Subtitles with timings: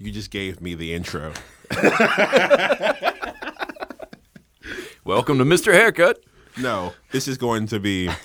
[0.00, 1.32] You just gave me the intro.
[5.04, 5.72] Welcome to Mr.
[5.72, 6.20] Haircut.
[6.56, 8.08] No, this is going to be.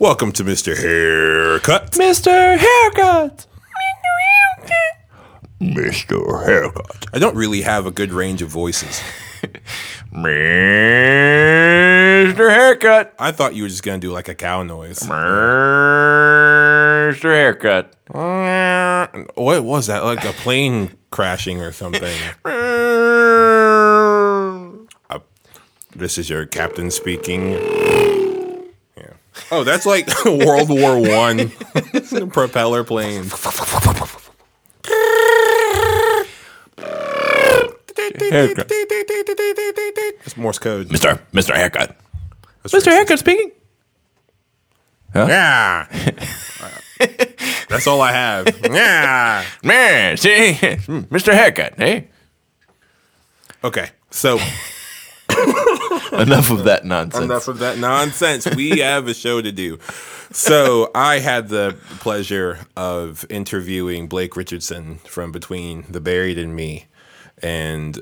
[0.00, 0.74] Welcome to Mr.
[0.78, 1.90] Haircut.
[1.92, 2.56] Mr.
[2.56, 3.46] Haircut.
[5.60, 6.46] Mr.
[6.46, 7.06] Haircut.
[7.12, 9.02] I don't really have a good range of voices.
[10.10, 10.24] Mr.
[12.50, 13.14] Haircut.
[13.18, 15.00] I thought you were just going to do like a cow noise.
[15.00, 15.12] Mr.
[17.22, 17.94] Haircut.
[19.34, 20.02] What was that?
[20.02, 22.16] Like a plane crashing or something?
[25.10, 25.18] Uh,
[25.94, 28.29] this is your captain speaking.
[29.34, 29.42] Yeah.
[29.52, 31.50] Oh, that's like World War One.
[32.30, 33.24] propeller plane.
[38.30, 38.66] Haircut.
[38.70, 40.88] It's Morse code.
[40.88, 41.20] Mr.
[41.32, 41.54] Mr.
[41.54, 41.96] Haircut.
[42.62, 42.92] That's Mr.
[42.92, 43.52] Haircut speaking.
[45.14, 45.86] Yeah.
[47.68, 48.46] That's all I have.
[48.64, 49.44] Yeah.
[49.64, 51.00] Man, see, hmm.
[51.10, 51.32] Mr.
[51.32, 51.74] Haircut.
[51.76, 52.08] Hey,
[53.62, 53.90] Okay.
[54.10, 54.38] So
[56.20, 57.24] enough of that nonsense.
[57.24, 58.46] enough of that nonsense.
[58.54, 59.78] We have a show to do.
[60.32, 66.86] So I had the pleasure of interviewing Blake Richardson from Between the Buried and Me,
[67.42, 68.00] and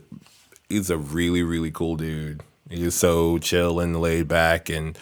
[0.69, 2.43] he's a really really cool dude.
[2.69, 4.99] He's so chill and laid back, and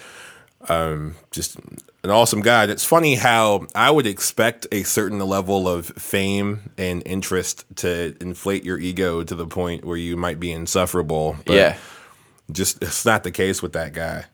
[0.69, 1.57] um, just
[2.05, 2.63] an awesome guy.
[2.63, 8.17] And It's funny how I would expect a certain level of fame and interest to
[8.21, 11.37] inflate your ego to the point where you might be insufferable.
[11.45, 11.77] But yeah,
[12.51, 14.27] just it's not the case with that guy.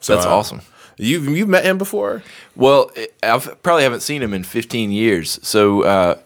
[0.00, 0.60] So, that's uh, awesome.
[0.98, 2.22] You've you've met him before?
[2.54, 2.90] Well,
[3.22, 5.38] I probably haven't seen him in 15 years.
[5.46, 6.18] So uh,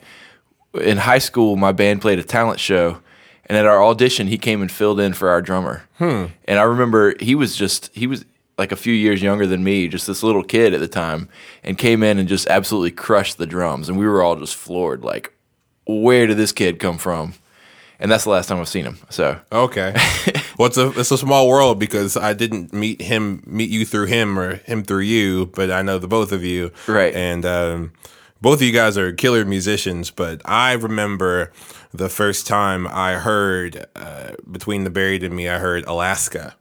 [0.75, 3.01] in high school, my band played a talent show,
[3.47, 5.85] and at our audition, he came and filled in for our drummer.
[5.99, 6.27] Hmm.
[6.45, 8.25] And I remember he was just he was
[8.59, 11.29] like a few years younger than me, just this little kid at the time,
[11.65, 15.03] and came in and just absolutely crushed the drums, and we were all just floored,
[15.03, 15.33] like,
[15.87, 17.35] where did this kid come from?
[18.01, 18.99] And that's the last time I've seen him.
[19.11, 19.95] So Okay.
[20.59, 24.07] well, it's a it's a small world because I didn't meet him meet you through
[24.07, 26.73] him or him through you, but I know the both of you.
[26.89, 27.15] Right.
[27.15, 27.93] And um,
[28.41, 30.11] both of you guys are killer musicians.
[30.11, 31.53] But I remember
[31.93, 36.57] the first time I heard uh, between the buried and me, I heard Alaska.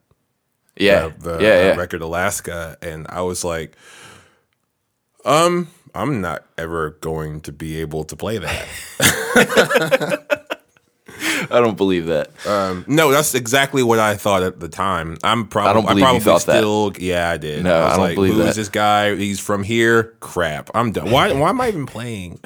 [0.76, 1.76] yeah, the, the yeah, uh, yeah.
[1.76, 3.78] record Alaska, and I was like,
[5.24, 10.26] um, I'm not ever going to be able to play that.
[11.52, 12.30] I don't believe that.
[12.46, 15.18] um, no, that's exactly what I thought at the time.
[15.24, 16.58] I'm probably, I don't believe you probably thought that.
[16.58, 17.64] still, yeah, I did.
[17.64, 18.56] No, I was I don't like, believe Who is that.
[18.56, 19.16] this guy?
[19.16, 20.16] He's from here.
[20.20, 21.12] Crap, I'm done.
[21.12, 21.32] Why?
[21.34, 22.40] Why am I even playing?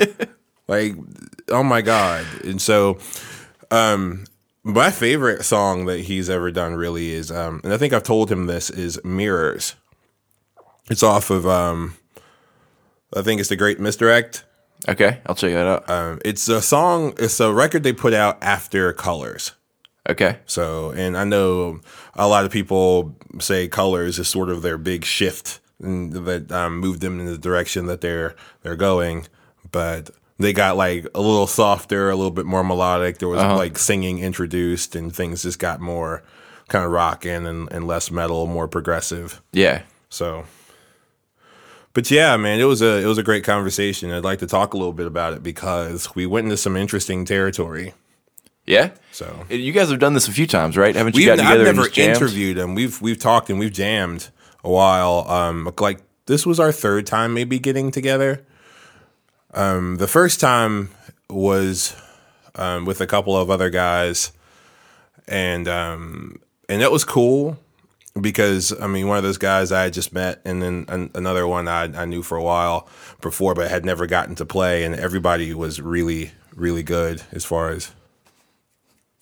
[0.68, 0.94] like,
[1.48, 2.26] oh my god!
[2.44, 2.98] And so,
[3.70, 4.24] um,
[4.62, 8.30] my favorite song that he's ever done really is, um, and I think I've told
[8.30, 9.74] him this is "Mirrors."
[10.90, 11.94] It's off of, um,
[13.14, 14.44] I think it's the Great Misdirect.
[14.88, 15.90] Okay, I'll check that out.
[15.90, 17.14] Um, it's a song.
[17.18, 19.52] It's a record they put out after Colors.
[20.08, 21.80] okay, So, and I know
[22.14, 27.00] a lot of people say Colors is sort of their big shift that um, moved
[27.00, 29.26] them in the direction that they're they're going,
[29.70, 33.18] but they got like a little softer, a little bit more melodic.
[33.18, 36.22] There was like singing introduced, and things just got more
[36.68, 39.42] kind of rocking and, and less metal, more progressive.
[39.52, 39.82] yeah.
[40.08, 40.44] So,
[41.92, 44.10] but yeah, man, it was a it was a great conversation.
[44.10, 47.24] I'd like to talk a little bit about it because we went into some interesting
[47.24, 47.94] territory.
[48.66, 48.90] Yeah.
[49.10, 50.94] So You guys have done this a few times, right?
[50.94, 52.74] Haven't you we've gotten I've together and never interviewed him.
[52.74, 54.28] We've we've talked and we've jammed
[54.62, 55.26] a while.
[55.28, 58.44] Um, like this was our third time maybe getting together.
[59.52, 60.90] Um, the first time
[61.28, 61.96] was
[62.54, 64.30] um, with a couple of other guys,
[65.26, 67.58] and um, and that was cool
[68.18, 71.46] because I mean one of those guys I had just met, and then an, another
[71.46, 72.88] one I, I knew for a while
[73.20, 77.70] before, but had never gotten to play, and everybody was really really good as far
[77.70, 77.92] as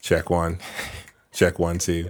[0.00, 0.58] check one,
[1.32, 2.08] check one two.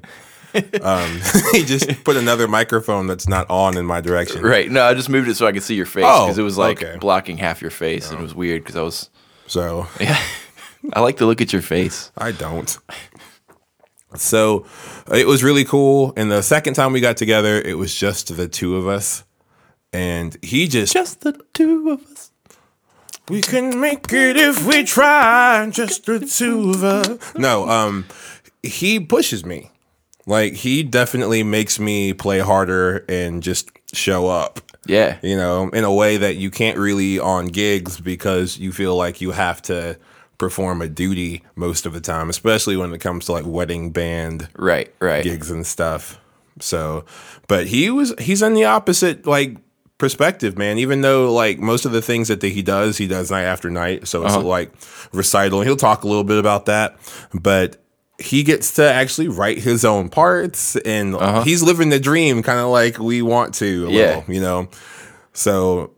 [0.82, 1.20] Um,
[1.52, 4.42] he just put another microphone that's not on in my direction.
[4.42, 4.70] Right.
[4.70, 6.56] No, I just moved it so I could see your face Oh, because it was
[6.56, 6.96] like okay.
[6.98, 9.10] blocking half your face, and it was weird because I was.
[9.46, 10.18] So Yeah.
[10.94, 12.10] I like to look at your face.
[12.16, 12.78] I don't.
[14.16, 14.64] So
[15.12, 16.12] it was really cool.
[16.16, 19.24] And the second time we got together, it was just the two of us.
[19.92, 22.30] And he just, Just the two of us.
[23.28, 27.34] we can make it if we try, just the two of us.
[27.34, 28.06] No, um,
[28.62, 29.70] he pushes me.
[30.26, 34.60] Like he definitely makes me play harder and just show up.
[34.86, 35.16] Yeah.
[35.22, 39.20] You know, in a way that you can't really on gigs because you feel like
[39.22, 39.98] you have to
[40.38, 44.48] perform a duty most of the time, especially when it comes to like wedding band
[44.56, 44.92] Right.
[45.00, 45.22] Right.
[45.24, 46.18] gigs and stuff.
[46.60, 47.04] So,
[47.46, 49.56] but he was he's on the opposite like
[49.98, 50.78] perspective, man.
[50.78, 54.08] Even though like most of the things that he does, he does night after night.
[54.08, 54.44] So it's uh-huh.
[54.44, 54.72] like
[55.12, 55.60] recital.
[55.62, 56.96] He'll talk a little bit about that,
[57.34, 57.82] but
[58.20, 61.42] he gets to actually write his own parts, and uh-huh.
[61.44, 63.86] he's living the dream, kind of like we want to.
[63.86, 64.06] A Yeah.
[64.16, 64.68] little, you know.
[65.32, 65.92] So,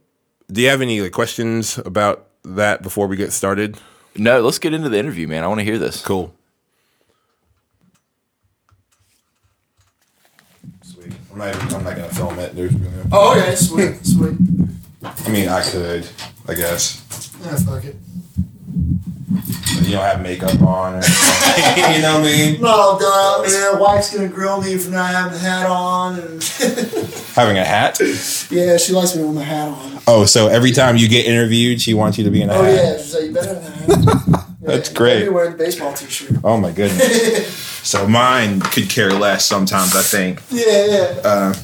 [0.53, 3.79] do you have any like, questions about that before we get started?
[4.17, 5.45] No, let's get into the interview, man.
[5.45, 6.05] I want to hear this.
[6.05, 6.35] Cool.
[10.83, 11.13] Sweet.
[11.33, 11.55] I'm not.
[11.55, 12.55] Even, I'm not gonna film it.
[12.55, 12.75] There's.
[13.13, 14.37] Oh, okay, sweet, sweet.
[15.03, 16.07] I mean, I could.
[16.49, 17.03] I guess.
[17.43, 17.97] Yeah, fuck it.
[19.83, 20.95] You don't have makeup on.
[20.95, 22.61] Or you know what I mean?
[22.61, 23.79] Done out, man.
[23.81, 26.43] Wife's gonna grill me for not having the hat on, and
[27.35, 27.99] Having a hat.
[28.51, 29.99] yeah, she likes me with my hat on.
[30.07, 32.63] Oh, so every time you get interviewed, she wants you to be in a Oh
[32.63, 32.75] hat.
[32.75, 34.47] yeah, she's like, you better have a hat.
[34.61, 35.19] That's Yeah, great.
[35.21, 36.39] Better wearing the baseball t-shirt.
[36.45, 37.53] Oh my goodness.
[37.83, 39.95] so mine could care less sometimes.
[39.97, 40.43] I think.
[40.51, 41.55] Yeah, yeah, Uh,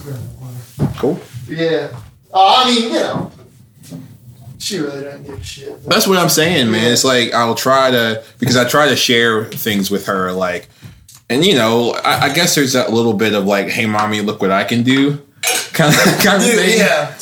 [0.99, 1.21] cool.
[1.49, 1.89] yeah.
[2.33, 3.31] Oh, I mean, you know,
[4.59, 5.69] she really doesn't give a shit.
[5.85, 6.91] but- That's what I'm saying, man.
[6.93, 10.69] It's like I'll try to because I try to share things with her, like,
[11.31, 14.41] and you know, I, I guess there's that little bit of like, "Hey, mommy, look
[14.41, 15.19] what I can do,"
[15.73, 16.79] kind of kind of thing.
[16.79, 17.15] yeah.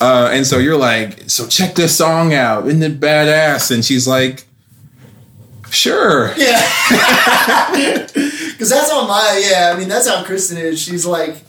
[0.00, 4.06] Uh, and so you're like, "So check this song out, isn't it badass?" And she's
[4.06, 4.44] like,
[5.70, 6.62] "Sure." Yeah.
[8.56, 10.80] Because that's on my, yeah, I mean, that's how Kristen is.
[10.80, 11.42] She's like,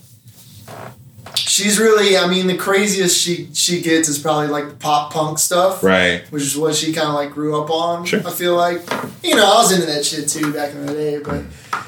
[1.58, 5.38] she's really, I mean, the craziest she, she gets is probably like the pop punk
[5.38, 5.82] stuff.
[5.82, 6.24] Right.
[6.30, 8.04] Which is what she kind of like grew up on.
[8.04, 8.20] Sure.
[8.24, 8.80] I feel like,
[9.24, 11.18] you know, I was into that shit too back in the day.
[11.18, 11.44] But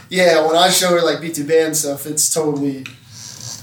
[0.09, 2.81] yeah, when I show her like BT Bam stuff, it's totally,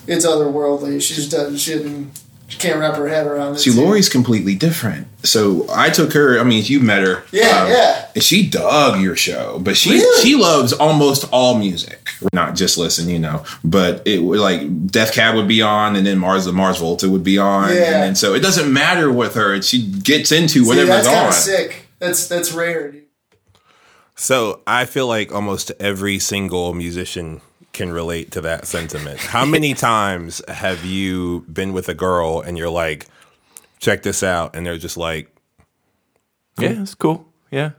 [0.07, 1.01] it's otherworldly.
[1.01, 2.11] She just doesn't, she didn't,
[2.47, 3.59] she can't wrap her head around it.
[3.59, 3.81] See, too.
[3.81, 5.07] Lori's completely different.
[5.23, 6.39] So I took her.
[6.39, 7.23] I mean, you met her.
[7.31, 8.05] Yeah, um, yeah.
[8.15, 10.23] And she dug your show, but she Really?
[10.23, 13.43] she loves almost all music, not just listen, you know.
[13.65, 17.09] But it would like Death Cab would be on, and then Mars the Mars Volta
[17.09, 17.81] would be on, Yeah.
[17.83, 19.61] and then so it doesn't matter with her.
[19.61, 21.33] She gets into See, whatever's that's on.
[21.33, 21.83] sick.
[21.99, 23.03] That's, that's rare, dude.
[24.15, 27.41] So I feel like almost every single musician
[27.77, 29.19] can relate to that sentiment.
[29.19, 33.05] How many times have you been with a girl and you're like,
[33.79, 35.33] check this out, and they're just like,
[36.57, 36.63] hmm.
[36.63, 37.25] Yeah, it's cool.
[37.51, 37.71] Yeah.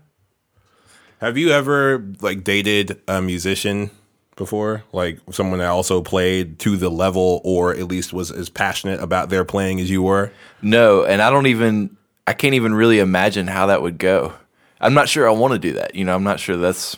[1.18, 3.90] have you ever like dated a musician
[4.36, 4.84] before?
[4.92, 9.28] Like someone that also played to the level or at least was as passionate about
[9.28, 10.30] their playing as you were?
[10.62, 11.96] No, and I don't even
[12.26, 14.32] I can't even really imagine how that would go.
[14.80, 15.94] I'm not sure I want to do that.
[15.96, 16.96] You know, I'm not sure that's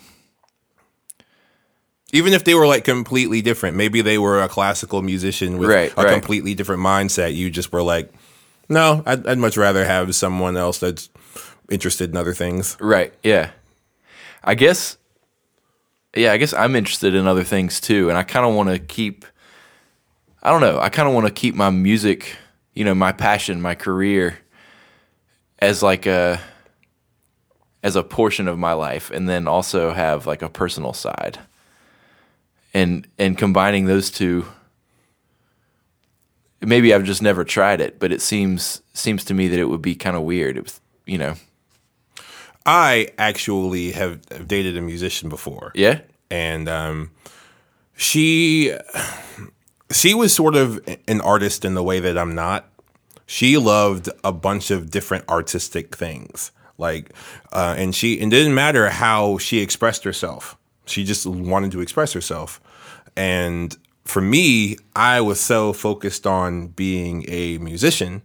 [2.13, 5.93] Even if they were like completely different, maybe they were a classical musician with Right,
[5.97, 6.13] a right.
[6.13, 7.35] completely different mindset.
[7.35, 8.13] You just were like,
[8.69, 11.09] no, I'd, I'd much rather have someone else that's
[11.71, 12.77] interested in other things.
[12.81, 13.13] right.
[13.23, 13.51] Yeah.
[14.43, 14.97] I guess
[16.17, 18.79] yeah, I guess I'm interested in other things too and I kind of want to
[18.79, 19.25] keep
[20.43, 22.37] I don't know, I kind of want to keep my music,
[22.75, 24.39] you know, my passion, my career
[25.61, 26.41] as like a
[27.83, 31.39] as a portion of my life and then also have like a personal side.
[32.73, 34.47] And and combining those two
[36.61, 39.83] maybe I've just never tried it, but it seems seems to me that it would
[39.83, 40.57] be kind of weird.
[40.57, 41.35] It was, you know.
[42.67, 45.73] I actually have have dated a musician before.
[45.75, 46.01] Yeah.
[46.31, 47.11] and um,
[47.97, 48.75] she
[49.91, 52.67] she was sort of an artist in the way that I'm not.
[53.27, 57.13] She loved a bunch of different artistic things, like,
[57.53, 60.57] uh, and she it didn't matter how she expressed herself.
[60.91, 62.61] She just wanted to express herself,
[63.17, 68.23] and for me, I was so focused on being a musician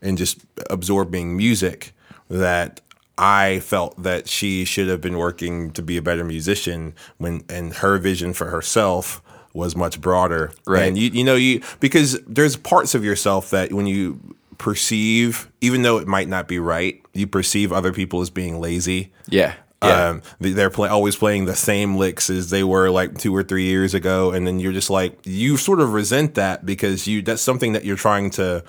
[0.00, 1.92] and just absorbing music
[2.28, 2.80] that
[3.18, 7.74] I felt that she should have been working to be a better musician when and
[7.74, 9.20] her vision for herself
[9.52, 10.52] was much broader.
[10.66, 10.84] Right.
[10.84, 15.82] And you you know you because there's parts of yourself that when you perceive even
[15.82, 19.12] though it might not be right, you perceive other people as being lazy.
[19.28, 19.54] Yeah.
[19.82, 20.08] Yeah.
[20.08, 23.42] Um, they- they're play, always playing the same licks as they were like two or
[23.44, 27.22] three years ago, and then you're just like you sort of resent that because you
[27.22, 28.64] that's something that you're trying to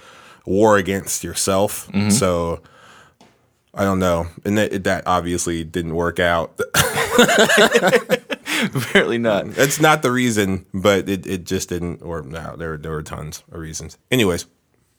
[0.46, 1.88] war against yourself.
[1.88, 2.12] Mm-hmm.
[2.12, 2.62] So
[3.74, 6.60] I don't know, and that that obviously didn't work out.
[8.76, 9.48] Apparently not.
[9.52, 12.02] That's not the reason, but it, it just didn't.
[12.02, 13.98] Or no, there there were tons of reasons.
[14.12, 14.46] Anyways,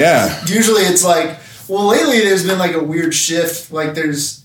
[0.00, 1.38] yeah, usually it's like
[1.69, 4.45] well lately there's been like a weird shift like there's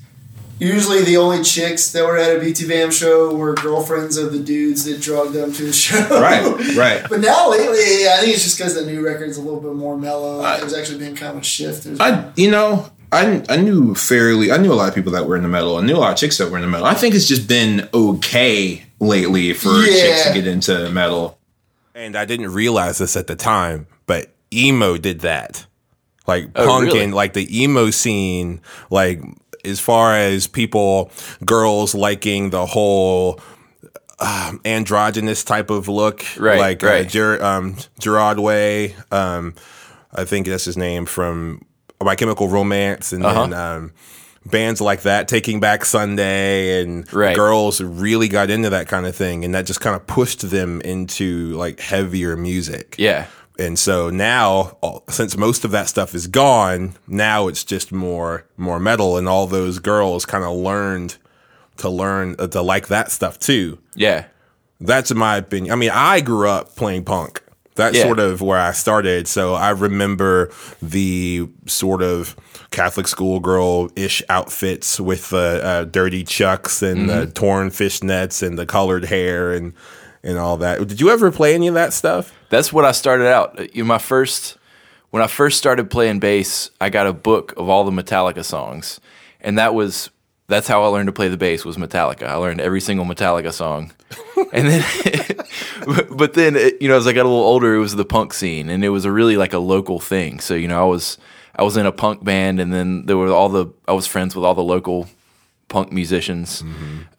[0.60, 4.40] usually the only chicks that were at a BT Bam show were girlfriends of the
[4.40, 6.00] dudes that drugged them to the show.
[6.10, 6.44] Right,
[6.78, 7.06] right.
[7.10, 9.98] But now lately, I think it's just because the new record's a little bit more
[9.98, 10.42] mellow.
[10.42, 11.84] There's actually been kind of a shift.
[11.84, 15.26] There's I you know I I knew fairly I knew a lot of people that
[15.28, 15.78] were in the metal.
[15.78, 16.86] I knew a lot of chicks that were in the metal.
[16.88, 21.38] I think it's just been okay lately for chicks to get into metal.
[21.94, 25.66] And I didn't realize this at the time, but emo did that.
[26.28, 27.04] Like Oh, punk really?
[27.04, 28.60] and like the emo scene,
[28.90, 29.22] like
[29.66, 31.12] as far as people,
[31.46, 33.40] girls liking the whole
[34.20, 37.04] um, androgynous type of look, Right, Like Uh.
[37.04, 39.54] Ger- um, Gerard Way, um,
[40.14, 41.62] I think that's his name from
[42.02, 43.48] My Chemical Romance, and Uh-huh.
[43.48, 43.92] then um,
[44.46, 47.36] bands like that, Taking Back Sunday, and Right.
[47.36, 50.80] girls really got into that kind of thing, and that just kind of pushed them
[50.82, 52.96] into like heavier music.
[52.98, 53.26] Yeah.
[53.58, 54.78] And so now,
[55.10, 59.48] since most of that stuff is gone, now it's just more more metal, and all
[59.48, 61.18] those girls kind of learned
[61.78, 63.80] to learn uh, to like that stuff too.
[63.96, 64.26] Yeah.
[64.82, 65.72] That's my opinion.
[65.72, 67.42] I mean, I grew up playing punk.
[67.76, 68.04] That's Yeah.
[68.04, 69.28] sort of where I started.
[69.28, 70.50] So I remember
[70.82, 72.36] the sort of
[72.72, 78.66] Catholic schoolgirl ish outfits with the uh, dirty chucks and the torn fishnets and the
[78.66, 79.74] colored hair and
[80.26, 80.86] and all that.
[80.88, 82.34] Did you ever play any of that stuff?
[82.50, 83.74] That's what I started out.
[83.76, 84.58] You know, my first
[85.12, 89.00] when I first started playing bass, I got a book of all the Metallica songs,
[89.40, 90.10] and that was
[90.48, 92.24] that's how I learned to play the bass was Metallica.
[92.24, 93.94] I learned every single Metallica song,
[94.54, 94.84] and then
[96.18, 98.34] but, then it, you know as I got a little older, it was the punk
[98.34, 100.40] scene, and it was a really like a local thing.
[100.40, 101.18] So you know I was
[101.56, 104.36] I was in a punk band, and then there were all the I was friends
[104.36, 105.08] with all the local
[105.76, 106.64] punk musicians.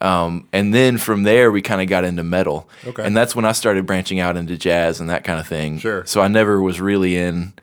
[0.01, 2.67] Um, and then from there, we kind of got into metal.
[2.85, 3.05] Okay.
[3.05, 5.77] And that's when I started branching out into jazz and that kind of thing.
[5.79, 6.03] Sure.
[6.05, 7.53] So I never was really in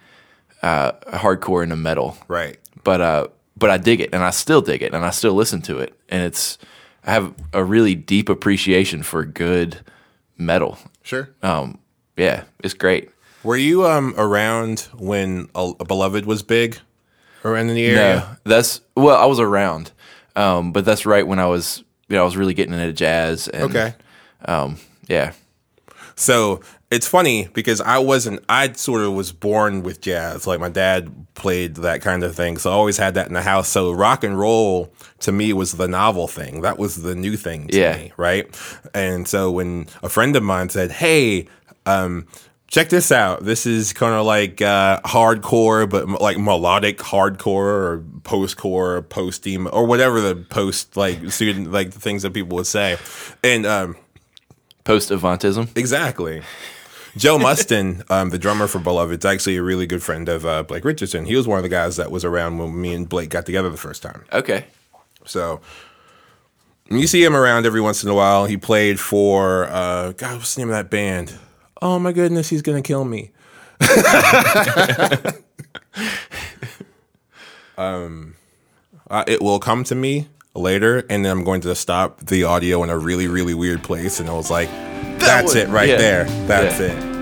[0.62, 2.58] uh, hardcore into metal, Right.
[2.84, 5.60] but uh, but I dig it, and I still dig it, and I still listen
[5.62, 6.58] to it, and it's
[7.06, 9.78] I have a really deep appreciation for good
[10.38, 10.78] metal.
[11.02, 11.28] Sure.
[11.42, 11.78] Um,
[12.16, 13.10] yeah, it's great.
[13.42, 16.78] Were you um around when a, a beloved was big
[17.44, 17.98] around in the area?
[17.98, 19.92] No, that's well, I was around,
[20.36, 23.48] um, but that's right when I was you know I was really getting into jazz.
[23.48, 23.94] And, Okay.
[24.46, 25.32] Um, yeah.
[26.16, 26.60] So
[26.90, 30.46] it's funny because I wasn't, I sort of was born with jazz.
[30.46, 32.56] Like my dad played that kind of thing.
[32.58, 33.68] So I always had that in the house.
[33.68, 36.60] So rock and roll to me was the novel thing.
[36.60, 37.96] That was the new thing to Yeah.
[37.96, 38.12] me.
[38.16, 38.46] Right.
[38.94, 41.48] And so when a friend of mine said, Hey,
[41.86, 42.26] um,
[42.74, 43.44] check this out.
[43.44, 49.02] This is kind of like uh, hardcore, but m- like melodic hardcore or post-core or
[49.02, 52.98] post-emo or whatever the post like student like the things that people would say.
[53.44, 53.96] And um,
[54.82, 55.74] Post Avantism.
[55.76, 56.42] Exactly.
[57.16, 60.64] Joe Musten, um, the drummer for Beloved, is actually a really good friend of uh,
[60.64, 61.26] Blake Richardson.
[61.26, 63.70] He was one of the guys that was around when me and Blake got together
[63.70, 64.24] the first time.
[64.32, 64.64] Okay.
[65.24, 65.60] So
[66.90, 68.46] you see him around every once in a while.
[68.46, 71.38] He played for uh, God, what's the name of that band?
[71.82, 73.30] Oh my goodness, he's gonna kill me.
[77.76, 78.34] um,
[79.10, 82.82] uh, it will come to me later, and then I'm going to stop the audio
[82.82, 84.68] in a really, really weird place, and I was like,
[85.18, 85.96] "That's one- it right yeah.
[85.96, 86.24] there.
[86.46, 86.86] That's Yeah.
[86.86, 87.13] it."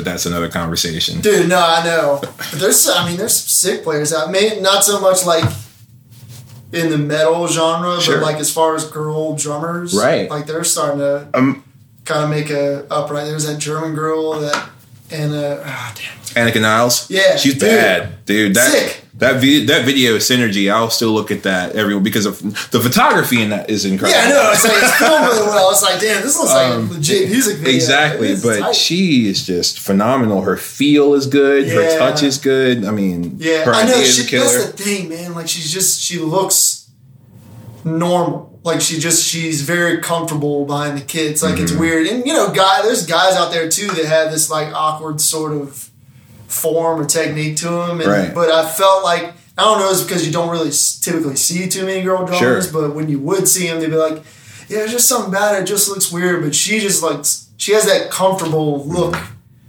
[0.00, 1.20] But that's another conversation.
[1.20, 2.22] Dude, no, I know.
[2.54, 4.30] There's, I mean, there's some sick players out.
[4.30, 5.44] May not so much like
[6.72, 8.16] in the metal genre, Sure.
[8.18, 10.30] but like as far as girl drummers, Right.
[10.30, 11.64] Like they're starting to Um,
[12.06, 13.26] kind of make a upright.
[13.26, 14.70] There's that German girl that
[15.10, 17.10] and uh, ah, damn, Anika Nilles.
[17.10, 17.60] Yeah, she's dude.
[17.62, 18.54] bad, dude.
[18.54, 19.04] That Sick.
[19.18, 20.72] that vi- that video synergy.
[20.72, 24.18] I'll still look at that every because of the photography in that is incredible.
[24.20, 24.50] yeah, I know.
[24.52, 25.70] It's like it's filmed really well.
[25.70, 27.70] It's like, damn, this looks like a legit music video.
[27.70, 28.74] Um, Exactly, but tight.
[28.74, 30.42] she is just phenomenal.
[30.42, 31.68] Her feel is good.
[31.68, 32.84] Her touch is good.
[32.84, 34.02] I mean, Yeah, her I know.
[34.04, 35.34] She, that's the thing, man.
[35.34, 36.90] Like she's just she looks
[37.84, 38.48] normal.
[38.62, 41.42] Like she just she's very comfortable behind the kids.
[41.42, 41.62] Like Mm-hmm.
[41.64, 44.68] it's weird, and you know, guy there's guys out there too that have this like
[44.74, 45.89] awkward sort of
[46.50, 48.00] form or technique to them.
[48.00, 48.34] And, Right.
[48.34, 50.70] But I felt like I don't know, it's because you don't really
[51.02, 52.70] typically see too many girl drummers.
[52.70, 52.82] Sure.
[52.88, 54.22] But when you would see them, they'd be like,
[54.68, 55.62] "Yeah, there's just something about it.
[55.62, 57.24] It just looks weird." But she just like
[57.58, 59.16] she has that comfortable look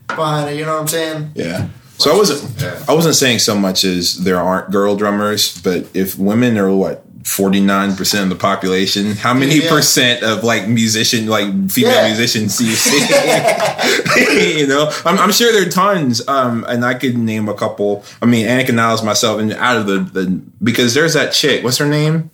[0.07, 0.57] behind it.
[0.57, 1.31] You know what I'm saying?
[1.35, 1.67] Yeah.
[1.97, 2.83] So I wasn't Yeah.
[2.87, 7.00] I wasn't saying so much as there aren't girl drummers, but if women are what
[7.23, 9.15] 49% of the population.
[9.15, 9.69] How many Yeah.
[9.69, 12.07] percent of like musician, like female Yeah.
[12.07, 12.99] musicians do you see?
[14.59, 16.27] you know, I'm, I'm sure there are tons.
[16.27, 18.03] Um, and I could name a couple.
[18.21, 21.77] I mean, Anika Nilles myself and out of the, the, because there's that chick, what's
[21.77, 22.29] her name?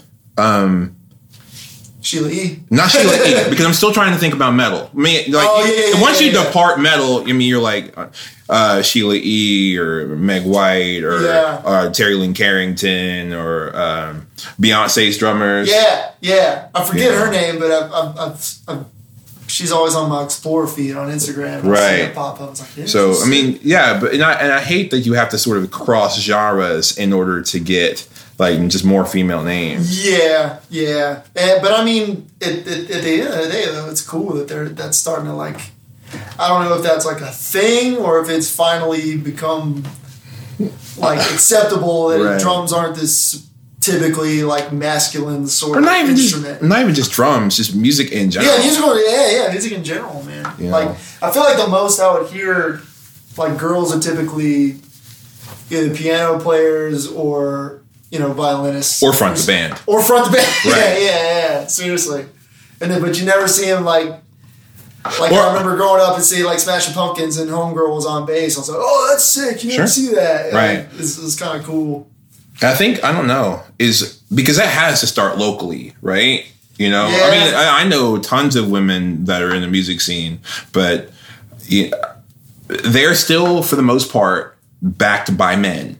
[2.08, 2.60] Sheila E.
[2.70, 3.50] Not Sheila E.
[3.50, 4.90] Because I'm still trying to think about metal.
[4.94, 7.98] I mean, like Oh, yeah, yeah, once yeah, you depart metal, I mean, you're like
[7.98, 8.08] uh,
[8.50, 9.78] uh, Sheila E.
[9.78, 14.28] or Meg White or uh, Terri Lyne Carrington or um,
[14.60, 15.70] Beyonce's drummers.
[15.70, 16.70] Yeah, yeah.
[16.74, 18.86] I forget her name, but I've, I've, I've, I've,
[19.48, 21.64] she's always on my Explore feed on Instagram.
[21.64, 22.14] Right.
[22.16, 22.58] pop up.
[22.58, 25.38] Like, So I mean, yeah, but and I and I hate that you have to
[25.38, 30.06] sort of cross genres in order to get like just more female names.
[30.08, 31.22] Yeah, yeah.
[31.36, 34.34] And, but I mean, at, at, at the end of the day, though, it's cool
[34.36, 35.60] that they're that's starting to like.
[36.40, 39.84] I don't know if that's like a thing or if it's finally become
[40.98, 42.40] like acceptable that Right.
[42.42, 43.46] drums aren't this
[43.82, 46.64] typically like masculine sort Or of not even just instrument.
[46.64, 48.54] not even just drums, just music in general.
[48.56, 48.98] Yeah, musical.
[49.10, 50.52] Yeah, yeah, music in general, man.
[50.58, 50.90] You Like.
[51.22, 52.82] I feel like the most I would hear,
[53.38, 54.80] like, girls are typically
[55.70, 59.82] either piano players or you know violinists Or front the band.
[59.86, 60.48] or front the band.
[60.66, 61.02] yeah, Right.
[61.02, 61.68] yeah, yeah.
[61.68, 62.26] Seriously,
[62.82, 64.22] and then but you never see him like.
[65.22, 68.26] Like Or- I remember growing up and seeing like Smashing Pumpkins and Homegirl was on
[68.26, 68.58] bass.
[68.58, 69.64] I was like, "Oh, that's sick!
[69.64, 69.80] You Sure.
[69.80, 70.86] never see that." Right.
[71.00, 72.10] It's, it's kind of cool.
[72.62, 76.46] I think I don't know is because that has to start locally, right?
[76.78, 80.02] You know, I mean, I, I know tons of women that are in the music
[80.02, 80.42] scene,
[80.74, 81.10] but
[81.68, 81.90] yeah,
[82.68, 85.98] they're still, for the most part, backed by men.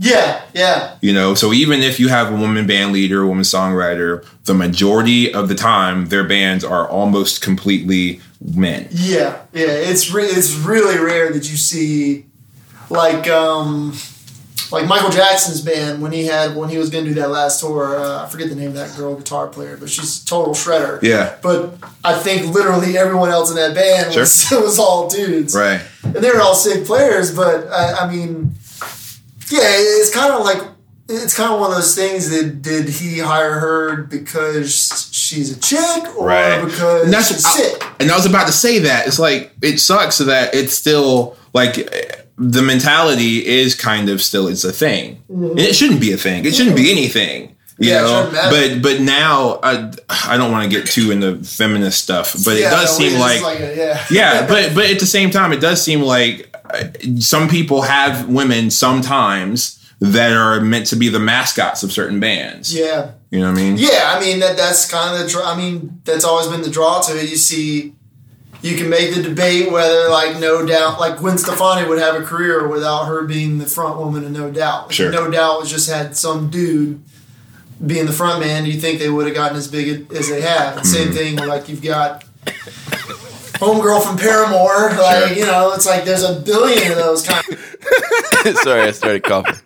[0.00, 3.42] Yeah, yeah, You know, so even if you have a woman band leader, a woman
[3.42, 8.86] songwriter, the majority of the time, their bands are almost completely men.
[8.92, 12.26] Yeah, yeah, it's re- it's really rare that you see
[12.90, 13.92] like um
[14.70, 17.96] like Michael Jackson's band when he had when he was gonna do that last tour.
[17.98, 21.02] Uh, I forget the name of that girl guitar player, but she's total shredder.
[21.02, 21.36] Yeah.
[21.42, 21.74] But
[22.04, 25.80] I think literally everyone else in that band was, was all dudes, Right.
[26.04, 27.34] and they were all sick players.
[27.34, 28.54] But I, I mean,
[29.50, 30.62] yeah, it's kind of like
[31.10, 35.60] it's kind of one of those things that did he hire her because she's a
[35.60, 36.62] chick or Right.
[36.62, 37.84] because And that's she's I- sick?
[38.00, 41.74] And I was about to say that it's like it sucks that it's still like
[42.36, 45.22] the mentality is kind of still it's a thing.
[45.28, 46.44] And it shouldn't be a thing.
[46.44, 47.54] It shouldn't be anything.
[47.80, 48.34] You Mm-hmm.
[48.34, 49.92] Yeah, know, but but now I,
[50.32, 53.42] I don't want to get too into feminist stuff, but it does no, seem it's
[53.42, 56.47] like, a- yeah, yeah, but but at the same time, it does seem like
[57.18, 62.74] some people have women sometimes that are meant to be the mascots of certain bands.
[62.74, 63.12] yeah.
[63.30, 63.76] You know what I mean?
[63.76, 65.52] Yeah, I mean that that's kind of the draw.
[65.52, 67.28] I mean that's always been the draw to it.
[67.28, 67.94] You see,
[68.62, 72.24] you can make the debate whether like No Doubt, like Gwen Stefani would have a
[72.24, 74.88] career without her being the front woman of No Doubt.
[74.90, 75.12] If Sure.
[75.12, 77.02] No Doubt was just had some dude
[77.84, 78.64] being the front man.
[78.64, 80.76] Do you think they would have gotten as big as they have?
[80.76, 80.84] Mm-hmm.
[80.84, 82.24] Same thing, like you've got.
[83.58, 85.36] Homegirl from Paramore, like Sure.
[85.36, 87.44] you know, it's like there's a billion of those kind.
[88.58, 89.56] Sorry, I started coughing.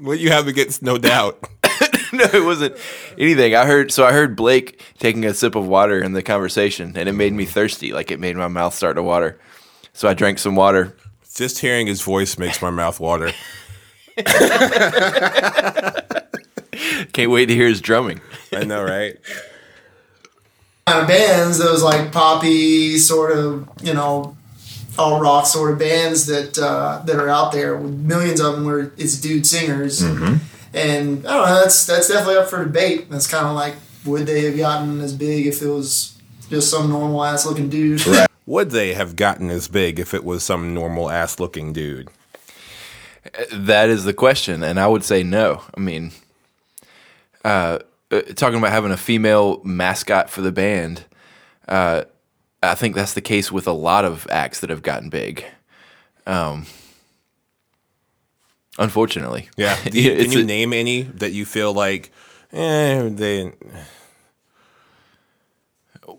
[0.00, 1.38] What you have against no doubt.
[2.12, 2.76] no, it wasn't
[3.18, 3.54] anything.
[3.54, 7.08] I heard so I heard Blake taking a sip of water in the conversation, and
[7.08, 7.92] it made me thirsty.
[7.92, 9.38] Like it made my mouth start to water.
[9.92, 10.96] So I drank some water.
[11.34, 13.32] Just hearing his voice makes my mouth water.
[17.12, 18.20] Can't wait to hear his drumming.
[18.52, 19.16] I know, right?
[20.86, 24.36] Kind of bands, those like poppy sort of, you know,
[24.98, 27.76] all rock sort of bands that uh, that are out there.
[27.76, 31.60] With millions of them where it's dude singers, and I don't know.
[31.60, 33.10] That's that's definitely up for debate.
[33.10, 36.16] That's kind of like would they have gotten as big if it was
[36.48, 38.06] just some normal ass looking dude?
[38.06, 38.26] Right.
[38.46, 42.08] Would they have gotten as big if it was some normal ass looking dude?
[43.52, 45.62] That is the question, and I would say no.
[45.76, 46.12] I mean,
[47.44, 51.04] uh, uh, talking about having a female mascot for the band,
[51.68, 52.04] uh,
[52.62, 55.44] I think that's the case with a lot of acts that have gotten big.
[56.26, 56.66] Um,
[58.78, 59.76] unfortunately, Yeah.
[59.92, 62.10] You, can you a- name any that you feel like,
[62.52, 63.52] eh, they?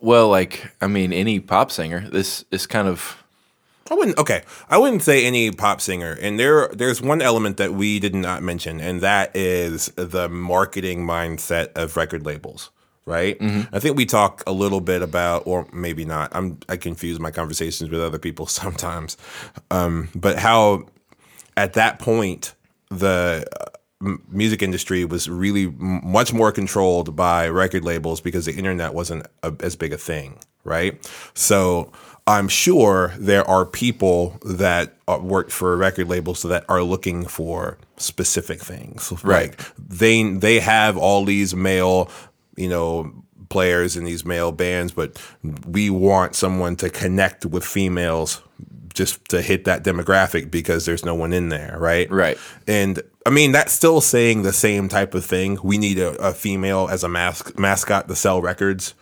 [0.01, 2.07] well, like I mean, any pop singer.
[2.09, 3.23] This is kind of
[3.89, 4.17] I wouldn't.
[4.17, 6.17] Okay, I wouldn't say any pop singer.
[6.21, 11.05] And there, there's one element that we did not mention, and that is the marketing
[11.05, 12.71] mindset of record labels.
[13.05, 13.37] Right.
[13.71, 16.29] I think we talk a little bit about, or maybe not.
[16.35, 19.15] I'm I confuse my conversations with other people sometimes,
[19.71, 20.87] um, but how
[21.55, 22.53] at that point
[22.89, 28.93] the uh, music industry was really much more controlled by record labels because the internet
[28.93, 31.09] wasn't a, as big a thing, right?
[31.33, 31.91] So
[32.27, 37.77] I'm sure there are people that uh, work for record labels that are looking for
[37.95, 39.13] specific things.
[39.23, 39.57] Right.
[39.57, 42.11] Like they they have all these male,
[42.57, 43.13] you know,
[43.49, 45.21] players in these male bands, but
[45.65, 48.41] we want someone to connect with females
[48.93, 52.11] just to hit that demographic because there's no one in there, right?
[52.11, 52.37] Right.
[52.67, 55.59] And I mean, that's still saying the same type of thing.
[55.63, 58.95] We need a, a female as a mas- mascot to sell records.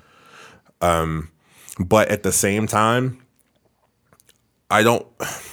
[0.82, 1.32] Um,
[1.80, 3.22] but at the same time,
[4.70, 5.06] I don't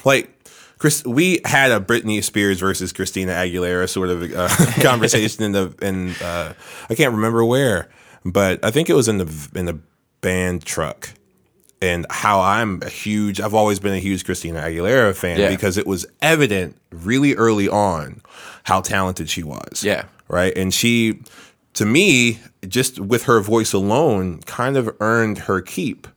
[0.05, 0.29] like
[0.77, 1.03] Chris.
[1.05, 4.47] We had a Britney Spears versus Christina Aguilera sort of uh,
[4.81, 6.53] conversation in the in uh,
[6.89, 7.89] I can't remember where,
[8.25, 9.79] but I think it was in the in the
[10.21, 11.09] band truck.
[11.81, 15.49] And how I'm a huge, I've always been a huge Christina Aguilera fan Yeah.
[15.49, 18.21] because it was evident really early on
[18.63, 20.05] how talented she was Yeah.
[20.29, 20.55] right?
[20.57, 21.19] And she,
[21.73, 26.07] to me, just with her voice alone, kind of earned her keep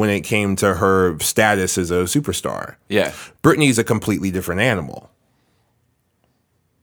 [0.00, 2.76] when it came to her status as a superstar.
[2.88, 3.12] Yeah.
[3.42, 5.10] Britney's a completely different animal.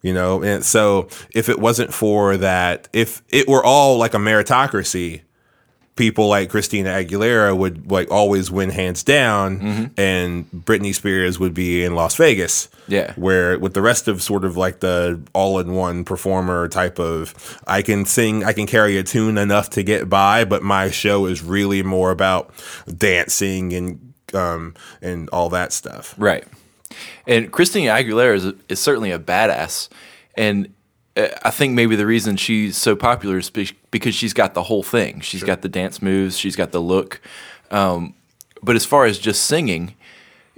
[0.03, 4.17] You know, and so if it wasn't for that, if it were all like a
[4.17, 5.21] meritocracy,
[5.97, 11.83] people like Christina Aguilera would like always win hands down, and Britney Spears would be
[11.83, 12.69] in Las Vegas.
[12.89, 13.12] Yeah.
[13.17, 18.05] where with the rest of sort of like the all-in-one performer type of, I can
[18.05, 21.83] sing, I can carry a tune enough to get by, but my show is really
[21.83, 22.53] more about
[22.88, 26.15] dancing and um and all that stuff.
[26.17, 26.45] Right.
[27.25, 29.89] And Christina Aguilera is, is certainly a badass.
[30.36, 30.73] And
[31.17, 35.19] I think maybe the reason she's so popular is because she's got the whole thing.
[35.21, 37.21] She's got the dance moves, she's got the look.
[37.71, 38.13] Um,
[38.62, 39.95] but as far as just singing,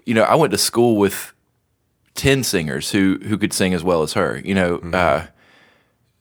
[0.06, 1.34] you know, I went to school with
[2.16, 4.42] 10 singers who, who could sing as well as her.
[4.44, 5.28] You know, uh,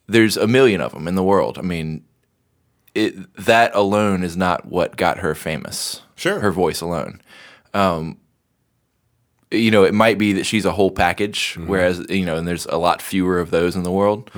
[0.06, 1.58] there's a million of them in the world.
[1.58, 2.04] I mean,
[2.94, 6.02] it, that alone is not what got her famous.
[6.14, 6.40] Sure.
[6.40, 7.20] Her voice alone
[9.50, 12.66] you know, it might be that she's a whole package, whereas you know, and there's
[12.66, 14.30] a lot fewer of those in the world.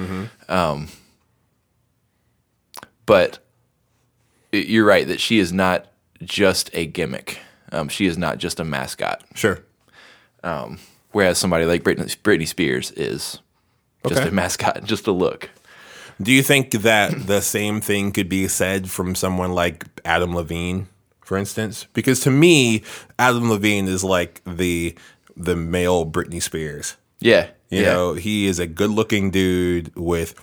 [0.48, 0.88] Um,
[3.06, 3.38] but
[4.52, 5.86] you're right that she is not
[6.22, 7.38] just a gimmick.
[7.72, 9.22] Um, she is not just a mascot.
[9.34, 9.60] Sure.
[11.12, 13.40] Whereas somebody like Britney, Britney Spears is
[14.06, 14.28] just Okay.
[14.28, 15.50] a mascot, just a look.
[16.22, 20.86] Do you think that the same thing could be said from someone like Adam Levine,
[21.30, 21.86] for instance?
[21.92, 22.82] Because to me,
[23.16, 24.96] Adam Levine is like the
[25.36, 26.96] the male Britney Spears.
[27.20, 30.34] Yeah, You yeah, know, he is a good-looking dude with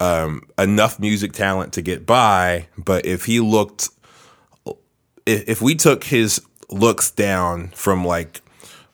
[0.00, 2.66] um, enough music talent to get by.
[2.76, 3.88] But if he looked,
[5.26, 8.40] if, if we took his looks down from like,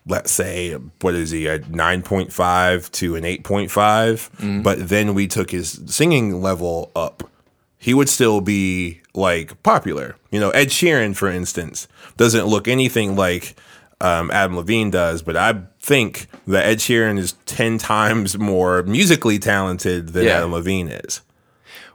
[0.07, 3.43] let's say, what is he, a nine point five to an eight
[4.63, 7.31] but then we took his singing level up,
[7.83, 10.15] he would still be like popular.
[10.31, 13.57] You know, Ed Sheeran, for instance, doesn't look anything like
[14.01, 19.41] um, Adam Levine does, but I think that Ed Sheeran is ten times more musically
[19.41, 20.39] talented than Yeah.
[20.39, 21.23] Adam Levine is.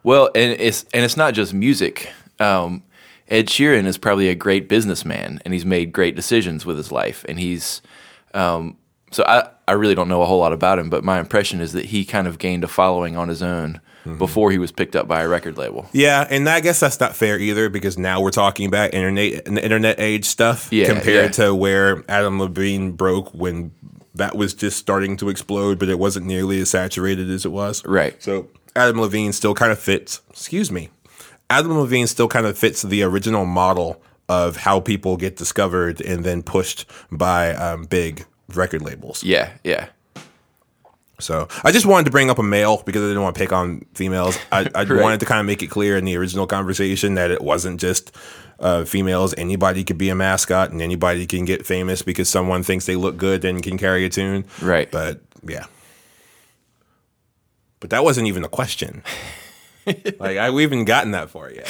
[0.04, 2.12] Well, and it's and it's not just music.
[2.40, 2.84] Um,
[3.30, 7.26] Ed Sheeran is probably a great businessman, and he's made great decisions with his life.
[7.30, 7.82] And he's
[8.34, 8.78] um,
[9.12, 11.72] so I I really don't know a whole lot about him, but my impression is
[11.72, 14.18] that he kind of gained a following on his own Mm-hmm.
[14.18, 15.88] before he was picked up by a record label.
[15.92, 20.00] Yeah, and I guess that's not fair either because now we're talking about internet internet
[20.00, 21.46] age stuff Yeah, compared yeah.
[21.46, 23.72] to where Adam Levine broke when
[24.16, 27.86] that was just starting to explode, but it wasn't nearly as saturated as it was.
[27.86, 28.22] Right.
[28.22, 30.22] So Adam Levine still kind of fits.
[30.32, 30.90] Excuse me.
[31.50, 36.24] Adam Levine still kind of fits the original model of how people get discovered and
[36.26, 39.24] then pushed by um, big record labels.
[39.24, 39.88] Yeah, yeah,
[41.20, 43.52] So I just wanted to bring up a male because I didn't want to pick
[43.52, 44.38] on females.
[44.52, 45.02] I, I Right.
[45.02, 48.12] wanted to kind of make it clear in the original conversation that it wasn't just
[48.60, 49.34] uh, females.
[49.38, 53.18] Anybody could be a mascot and anybody can get famous because someone thinks they look
[53.18, 54.46] good and can carry a tune.
[54.62, 54.92] Right.
[54.92, 55.66] But yeah.
[57.80, 59.04] But that wasn't even a question.
[60.20, 61.68] like I, we haven't gotten that far yet.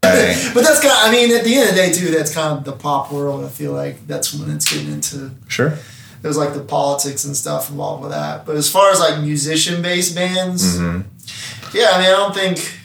[0.00, 0.94] But that's kind.
[0.96, 3.44] I mean, at the end of the day, too, that's kind of the pop world.
[3.44, 5.32] I feel like that's when it's getting into.
[5.48, 5.76] Sure.
[6.22, 8.44] There's like the politics and stuff involved with that.
[8.44, 10.76] But as far as like musician based bands,
[11.74, 12.78] yeah, I mean, I don't think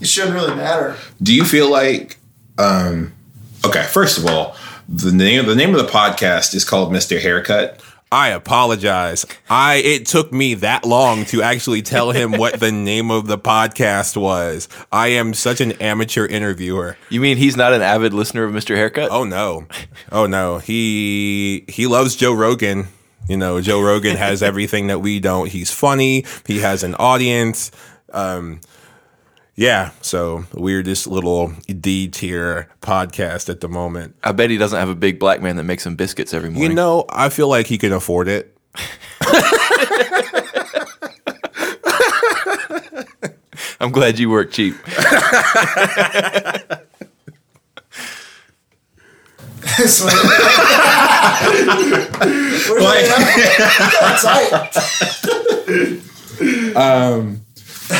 [0.00, 0.96] it shouldn't really matter.
[1.22, 2.18] Do you feel like
[2.58, 3.12] um
[3.64, 4.56] okay, first of all,
[4.88, 7.20] the name the name of the podcast is called Mr.
[7.20, 7.80] Haircut.
[8.14, 9.26] I apologize.
[9.50, 13.36] I it took me that long to actually tell him what the name of the
[13.36, 14.68] podcast was.
[14.92, 16.96] I am such an amateur interviewer.
[17.08, 18.76] You mean he's not an avid listener of Mr.
[18.76, 19.08] Haircut?
[19.10, 19.66] Oh no.
[20.12, 20.58] Oh no.
[20.58, 22.86] He he loves Joe Rogan.
[23.28, 25.48] You know, Joe Rogan has everything that we don't.
[25.48, 26.24] He's funny.
[26.46, 27.72] He has an audience.
[28.12, 28.60] Um
[29.56, 34.16] Yeah, so the weirdest little D tier podcast at the moment.
[34.24, 36.70] I bet he doesn't have a big black man that makes him biscuits every morning.
[36.70, 38.56] You know, I feel like he can afford it.
[43.80, 44.74] I'm glad you work cheap.
[49.86, 50.06] So-
[52.74, 53.08] Where's
[54.22, 54.76] that at?
[56.76, 57.43] um, Mr.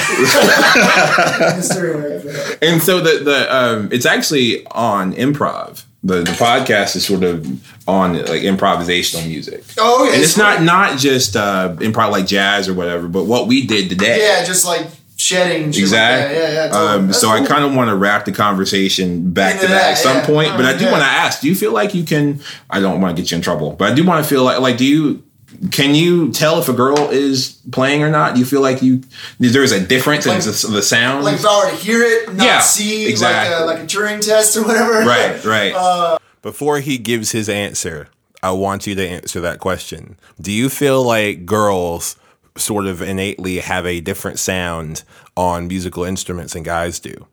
[2.62, 5.84] And so the the um, it's actually on improv.
[6.02, 7.46] The the podcast is sort of
[7.86, 9.64] on like improvisational music.
[9.78, 13.46] Oh, yeah, And it's not not just uh, improv like jazz or whatever, but what
[13.46, 14.18] we did today.
[14.20, 15.72] Yeah, just like shedding.
[15.72, 16.38] shit like Exactly.
[16.38, 16.68] Yeah, yeah.
[16.68, 17.06] Totally.
[17.06, 19.90] Um, so I kind of want to wrap the conversation back Into to that, that,
[19.92, 20.26] at some yeah.
[20.26, 20.56] point.
[20.56, 22.40] But I do want to ask: Do you feel like you can?
[22.70, 24.60] I don't want to get you in trouble, but I do want to feel like
[24.60, 25.22] like do you?
[25.70, 28.34] Can you tell if a girl is playing or not?
[28.34, 29.02] Do you feel like you
[29.38, 31.24] there's a difference Like- in the, the sound?
[31.24, 33.54] like if I were to hear it, not Yeah, see exactly.
[33.54, 35.00] like a like a Turing test or whatever.
[35.00, 36.18] right, right.
[36.42, 38.08] Before he gives his answer,
[38.42, 40.16] I want you to answer that question.
[40.40, 42.16] Do you feel like girls
[42.56, 45.02] sort of innately have a different sound
[45.36, 47.26] on musical instruments than guys do?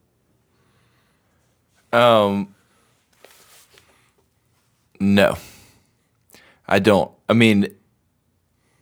[1.91, 2.55] Um,
[4.99, 5.37] no,
[6.67, 7.11] I don't.
[7.27, 7.67] I mean,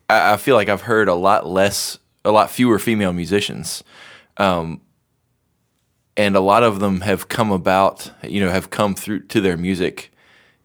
[0.10, 3.84] I, I feel like I've heard a lot less, a lot fewer female musicians,
[4.38, 4.82] um,
[6.18, 9.56] and a lot of them have come about, you know, have come through to their
[9.56, 10.12] music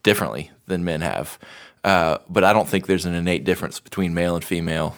[0.02, 1.38] differently than men have.
[1.85, 4.96] Uh, but I don't think there's an innate difference between male and female.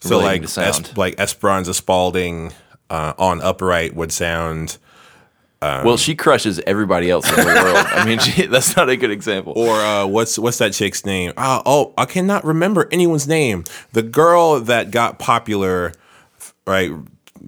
[0.00, 2.52] So like es- like Esperanza Spalding
[2.88, 4.78] uh, on upright would sound
[5.62, 7.76] well, she crushes everybody else in the world.
[7.76, 9.52] I mean, she, that's not a good example.
[9.56, 11.32] Or uh, what's what's that chick's name?
[11.36, 13.64] Oh, oh, I cannot remember anyone's name.
[13.92, 15.92] The girl that got popular,
[16.66, 16.90] right,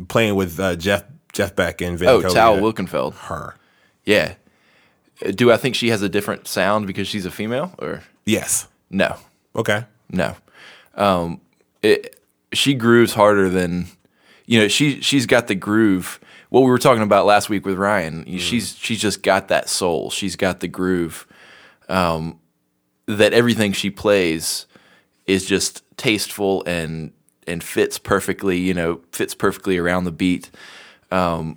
[0.08, 2.34] playing with uh, Jeff Jeff Beck and Vin oh, Coley.
[2.34, 3.14] Tal Wilkenfeld.
[3.14, 3.56] Her.
[4.04, 4.34] Yeah.
[5.24, 8.68] Uh, Do I think she has a different sound because she's a female or Yes.
[8.90, 9.16] no?
[9.56, 9.84] Okay.
[10.10, 10.36] No.
[10.94, 11.40] Um,
[11.82, 12.20] it,
[12.52, 13.86] she grooves harder than
[14.46, 14.68] you know.
[14.68, 16.20] She she's got the groove.
[16.52, 18.26] What we were talking about last week with Ryan.
[18.36, 20.10] She's she's just got that soul.
[20.10, 21.26] She's got the groove.
[21.88, 22.40] Um,
[23.06, 24.66] that everything she plays
[25.24, 27.14] is just tasteful and
[27.46, 28.58] and fits perfectly.
[28.58, 30.50] You know, fits perfectly around the beat.
[31.10, 31.56] Um,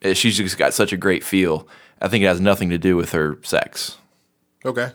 [0.00, 1.68] eh, she's just got such a great feel.
[2.00, 3.98] I think it has nothing to do with her sex.
[4.64, 4.92] Okay.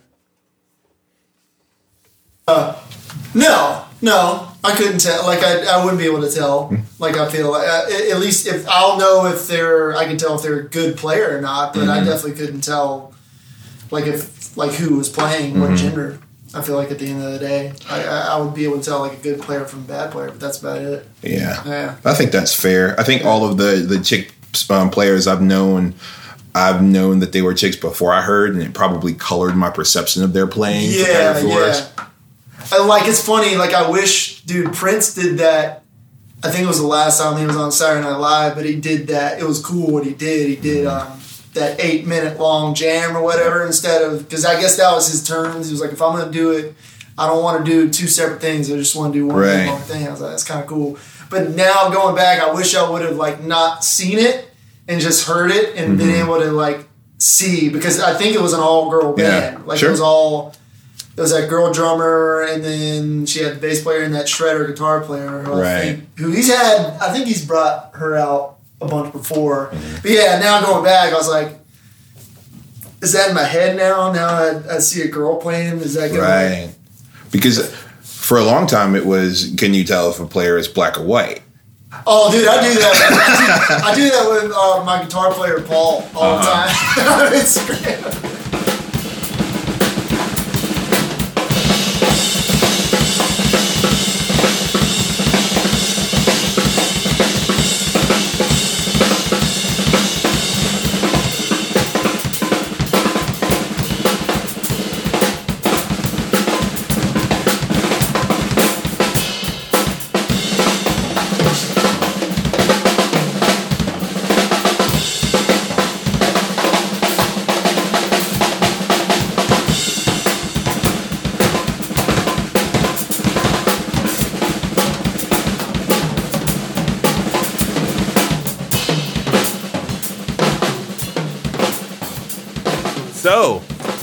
[3.36, 5.26] No, no, I couldn't tell.
[5.26, 6.76] Like I, I wouldn't be able to tell.
[7.00, 10.36] Like I feel like uh, at least if I'll know if they're, I can tell
[10.36, 11.74] if they're a good player or not.
[11.74, 13.14] But I definitely couldn't tell,
[13.92, 16.20] like if like who was playing, what gender.
[16.54, 18.84] I feel like at the end of the day, I, I, would be able to
[18.84, 20.30] tell like a good player from a bad player.
[20.30, 21.08] But that's about it.
[21.22, 21.62] Yeah.
[21.64, 21.96] Yeah.
[22.04, 23.00] I think that's fair.
[23.00, 24.34] I think all of the the chick
[24.72, 25.94] um, players I've known,
[26.56, 30.24] I've known that they were chicks before I heard, and it probably colored my perception
[30.24, 30.90] of their playing.
[30.92, 32.09] Yeah, yeah.
[32.72, 33.56] I, like it's funny.
[33.56, 35.84] Like I wish, dude, Prince did that.
[36.44, 38.76] I think it was the last time he was on Saturday Night Live, but he
[38.80, 39.40] did that.
[39.40, 40.48] It was cool what he did.
[40.48, 41.20] He did um,
[41.54, 45.28] that eight minute long jam or whatever instead of because I guess that was his
[45.28, 45.68] terms.
[45.68, 46.76] He was like, if I'm gonna do it,
[47.18, 48.72] I don't want to do two separate things.
[48.72, 49.66] I just want to do one Right.
[49.68, 50.08] long thing.
[50.08, 50.98] I was like, that's kind of cool.
[51.30, 54.50] But now going back, I wish I would have like not seen it
[54.88, 56.24] and just heard it and been Mm-hmm.
[56.30, 59.68] able to like see because I think it was an all girl Yeah, band.
[59.68, 59.90] Like sure.
[59.90, 60.54] it was all
[61.20, 64.66] it was that girl drummer, and then she had the bass player and that shredder
[64.66, 65.42] guitar player.
[65.44, 65.82] Who Right.
[65.82, 69.70] think, who he's had, I think he's brought her out a bunch before.
[70.02, 71.60] But yeah, now going back, I was like,
[73.02, 74.14] is that in my head now?
[74.14, 75.80] Now I, I see a girl playing.
[75.80, 76.70] Is that gonna Right.
[77.32, 77.70] Because
[78.02, 81.04] for a long time it was, can you tell if a player is black or
[81.04, 81.42] white?
[82.08, 83.82] Oh, dude, I do that.
[83.84, 86.70] I do that with uh, my guitar player Paul all the time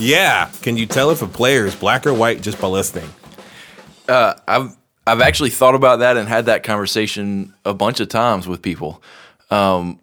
[0.06, 3.08] yeah, can you tell if a player is black or white just by listening?
[4.08, 8.62] I've I've actually thought about that and had that conversation a bunch of times with
[8.62, 9.02] people.
[9.50, 10.00] Um,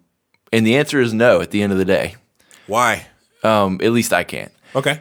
[0.52, 1.40] and the answer is no.
[1.40, 2.16] At the end of the day,
[2.66, 3.06] Why?
[3.42, 4.52] um, at least I can't.
[4.74, 5.00] Okay.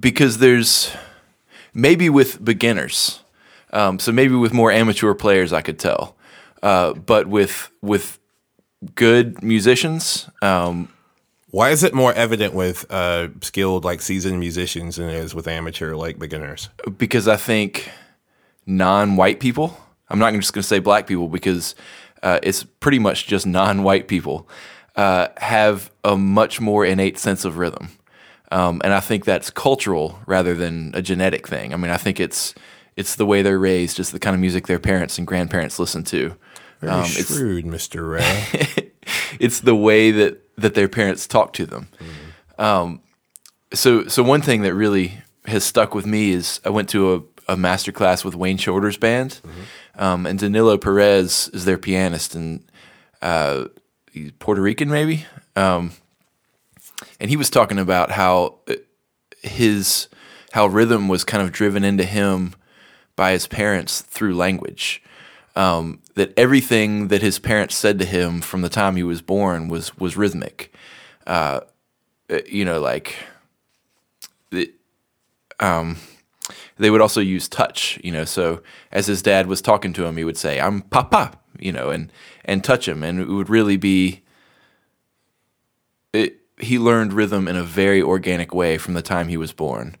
[0.00, 0.94] because there's
[1.74, 3.20] maybe with beginners,
[3.72, 6.16] um, so maybe with more amateur players, I could tell,
[6.62, 8.18] uh, but with with
[8.94, 10.88] good musicians, um,
[11.50, 15.48] Why is it more evident with uh, skilled, like seasoned musicians than it is with
[15.48, 16.68] amateur, like beginners?
[16.98, 17.90] because I think
[18.66, 19.78] non-white people.
[20.10, 21.74] I'm not just going to say black people because
[22.22, 24.48] uh, it's pretty much just non-white people
[24.96, 27.90] uh, have a much more innate sense of rhythm,
[28.52, 31.72] um, and I think that's cultural rather than a genetic thing.
[31.72, 32.54] I mean, I think it's
[32.96, 36.04] it's the way they're raised, it's the kind of music their parents and grandparents listen
[36.04, 36.34] to.
[36.80, 38.10] Very Um, it's shrewd, Mr.
[38.10, 38.92] Ray.
[39.40, 41.88] it's the way that that their parents talk to them.
[42.58, 43.00] Um,
[43.72, 47.52] so so one thing that really has stuck with me is I went to a,
[47.52, 49.40] a master class with Wayne Shorter's band,
[49.96, 52.64] um, and Danilo Perez is their pianist, and
[53.22, 53.64] uh,
[54.12, 55.92] he's Puerto Rican maybe, um,
[57.20, 58.74] and he was talking about how uh,
[59.42, 60.08] his
[60.52, 62.54] how rhythm was kind of driven into him
[63.16, 65.02] by his parents through language
[65.58, 69.66] um, that everything that his parents said to him from the time he was born
[69.68, 70.72] was was rhythmic.
[71.26, 71.60] Uh,
[72.30, 73.16] uh, you know, like
[74.50, 74.72] the,
[75.58, 75.96] um,
[76.76, 77.98] they would also use touch.
[78.04, 81.32] You know, so as his dad was talking to him, he would say, "I'm Papa,"
[81.58, 82.12] you know, and
[82.44, 84.22] and touch him, and it would really be.
[86.12, 89.96] It, he learned rhythm in a very organic way from the time he was born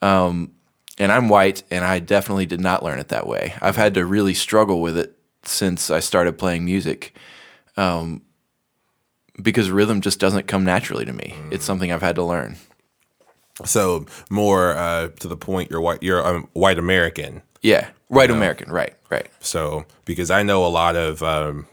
[0.00, 0.52] Um,
[0.98, 3.54] and I'm white, and I definitely did not learn it that way.
[3.62, 7.14] I've had to really struggle with it since I started playing music,
[7.76, 8.22] um,
[9.40, 11.34] because rhythm just doesn't come naturally to me.
[11.50, 12.56] It's something I've had to learn.
[13.64, 16.02] so more uh, to the point, you're white.
[16.02, 17.42] You're um, white American.
[17.62, 19.28] Yeah, white American, right, right.
[19.40, 21.22] So because I know a lot of.
[21.22, 21.66] Um,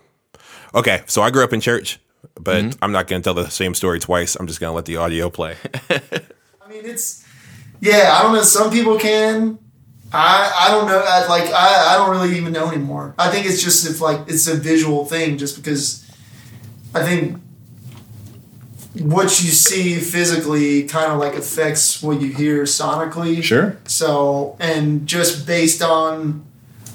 [0.75, 1.99] okay, so I grew up in church,
[2.35, 2.83] but Mm-hmm.
[2.83, 4.35] I'm not going to tell the same story twice.
[4.35, 5.55] I'm just going to let the audio play.
[5.89, 7.23] I mean, it's
[7.79, 8.17] yeah.
[8.17, 8.43] I don't know.
[8.43, 9.59] Some people can.
[10.13, 11.03] I I don't know.
[11.05, 13.13] I, like I I don't really even know anymore.
[13.17, 16.09] I think it's just if like it's a visual thing, just because
[16.93, 17.39] I think
[19.01, 23.43] what you see physically kind of like affects what you hear sonically.
[23.43, 23.77] Sure.
[23.85, 26.45] So and just based on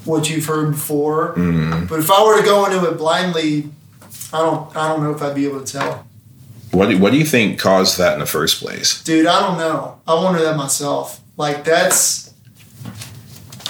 [0.05, 1.35] what you've heard before.
[1.35, 1.87] Mm-hmm.
[1.87, 3.71] But if I were to go into it blindly,
[4.33, 6.07] I don't I don't know if I'd be able to tell.
[6.73, 9.03] What do, what do you think caused that in the first place?
[9.03, 10.01] Dude, I don't know.
[10.07, 11.21] I wonder that myself.
[11.37, 12.33] Like that's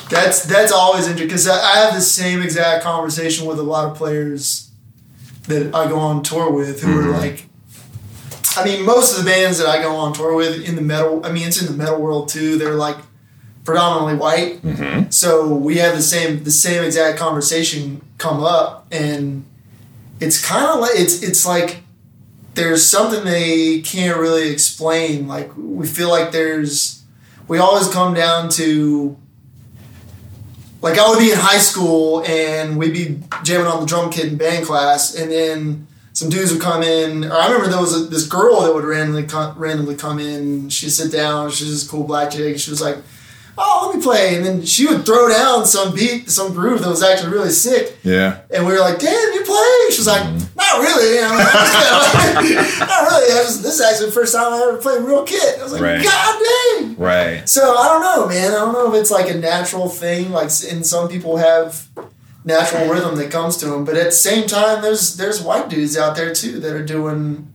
[0.08, 3.90] that's that's always interesting because I, I have the same exact conversation with a lot
[3.90, 4.70] of players
[5.48, 7.18] that I go on tour with who are mm-hmm.
[7.18, 7.46] like.
[8.54, 11.24] I mean, most of the bands that I go on tour with in the metal.
[11.24, 12.58] I mean, it's in the metal world too.
[12.58, 12.98] They're like
[13.64, 14.62] predominantly white.
[14.62, 15.10] Mm-hmm.
[15.10, 19.44] So we have the same the same exact conversation come up, and
[20.20, 21.81] it's kind of like it's it's like
[22.54, 25.26] there's something they can't really explain.
[25.26, 27.02] Like we feel like there's
[27.48, 29.16] we always come down to
[30.80, 34.26] like I would be in high school and we'd be jamming on the drum kit
[34.26, 37.24] in band class, and then some dudes would come in.
[37.24, 40.68] Or I remember there was a, this girl that would randomly come, randomly come in.
[40.68, 41.50] She'd sit down.
[41.50, 42.58] She's this cool black chick.
[42.58, 42.98] She was like,
[43.58, 46.88] "Oh, let me play," and then she would throw down some beat, some groove that
[46.88, 47.98] was actually really sick.
[48.02, 48.40] Yeah.
[48.50, 49.90] And we were like, damn, you play?
[49.90, 50.58] She was like, mm-hmm.
[50.58, 51.14] not really.
[51.16, 51.28] You know,
[52.86, 53.32] not really.
[53.32, 55.58] I was, this is actually the first time I ever played real kit.
[55.58, 56.02] I was like, Right.
[56.02, 56.42] God
[56.78, 56.96] dang.
[56.96, 57.48] Right.
[57.48, 58.52] So I don't know, man.
[58.52, 60.32] I don't know if it's like a natural thing.
[60.32, 61.88] Like, and some people have
[62.44, 63.84] natural rhythm that comes to them.
[63.84, 67.51] But at the same time, there's there's white dudes out there too that are doing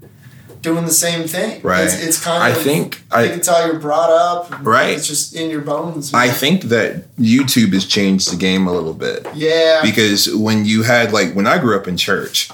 [0.69, 1.61] doing the same thing.
[1.63, 1.83] Right.
[1.85, 4.41] It's, it's kind I of think I I think it's how you're brought up.
[4.65, 4.91] Right.
[4.95, 6.13] It's just in your bones.
[6.13, 9.19] I think that YouTube has changed the game a little bit.
[9.35, 9.81] yeah.
[9.83, 12.49] because when you had like when I grew up in church,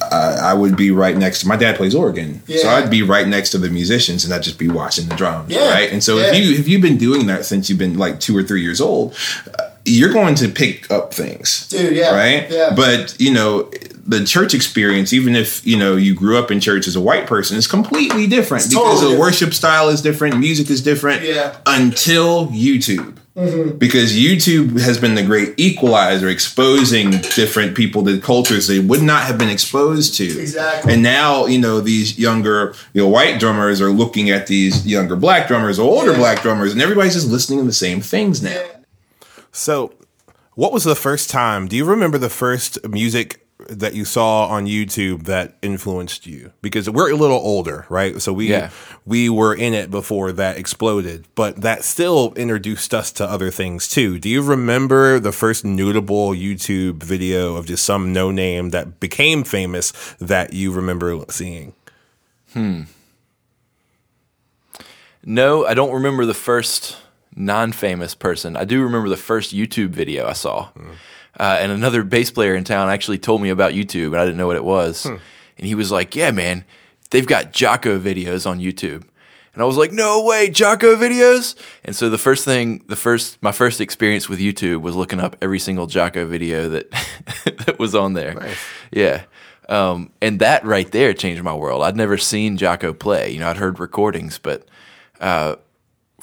[0.00, 3.28] uh, I would be right next to my dad plays organ, so I'd be right
[3.36, 5.70] next to the musicians and I'd just be watching the drums, Yeah.
[5.70, 5.90] right?
[5.92, 6.26] And so Yeah.
[6.28, 8.80] if you if you've been doing that since you've been like two or three years
[8.80, 9.14] old,
[9.58, 12.14] uh, you're going to pick up things, Dude, yeah.
[12.14, 12.50] right?
[12.50, 12.72] Yeah.
[12.74, 13.70] But you know.
[14.06, 17.26] The church experience, even if you know you grew up in church as a white
[17.26, 19.20] person, is completely different It's because totally the different.
[19.20, 21.22] worship style is different, music is different.
[21.22, 21.56] Yeah.
[21.66, 23.78] Until YouTube, Mm-hmm.
[23.78, 29.24] because YouTube has been the great equalizer, exposing different people to cultures they would not
[29.24, 30.24] have been exposed to.
[30.40, 30.92] Exactly.
[30.92, 35.16] And now, you know, these younger, you know, white drummers are looking at these younger
[35.16, 36.18] black drummers or older Yeah.
[36.18, 38.50] black drummers, and everybody's just listening to the same things now.
[38.50, 38.66] Yeah.
[39.50, 39.92] So,
[40.54, 41.66] what was the first time?
[41.66, 46.52] Do you remember the first music that you saw on YouTube that influenced you?
[46.62, 48.20] Because we're a little older, right?
[48.20, 48.70] So we Yeah.
[49.04, 53.88] we were in it before that exploded, but that still introduced us to other things
[53.88, 54.18] too.
[54.18, 59.44] Do you remember the first notable YouTube video of just some no name that became
[59.44, 61.72] famous that you remember seeing?
[62.52, 62.82] Hmm.
[65.24, 66.96] No, I don't remember the first
[67.34, 68.56] non-famous person.
[68.56, 70.68] I do remember the first YouTube video I saw.
[71.38, 74.36] Uh, and another bass player in town actually told me about YouTube, and I didn't
[74.36, 75.04] know what it was.
[75.06, 76.64] And he was like, "Yeah, man,
[77.10, 79.04] they've got Jaco videos on YouTube."
[79.52, 81.54] And I was like, "No way, Jaco videos!"
[81.84, 85.36] And so the first thing, the first, my first experience with YouTube was looking up
[85.40, 86.90] every single Jaco video that
[87.66, 88.54] that was on there.
[88.90, 89.22] Yeah.
[89.68, 91.82] Um, and that right there changed my world.
[91.82, 93.30] I'd never seen Jaco play.
[93.30, 94.68] You know, I'd heard recordings, but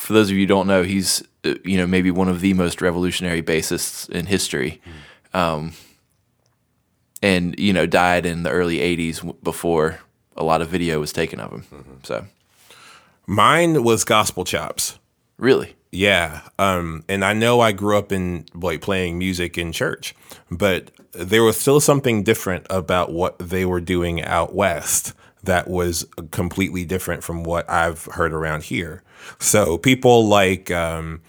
[0.01, 2.53] for those of you who don't know, he's uh, you know maybe one of the
[2.53, 4.81] most revolutionary bassists in history,
[5.33, 5.73] um,
[7.21, 9.99] and you know died in the early '80s before
[10.35, 11.99] a lot of video was taken of him.
[12.03, 12.25] So
[13.27, 14.99] Mine was Gospel Chops.
[15.37, 16.41] really, Yeah.
[16.59, 20.15] Um, and I know I grew up in like playing music in church,
[20.49, 25.13] but there was still something different about what they were doing out west
[25.43, 29.03] that was completely different from what I've heard around here.
[29.39, 31.21] So people like um,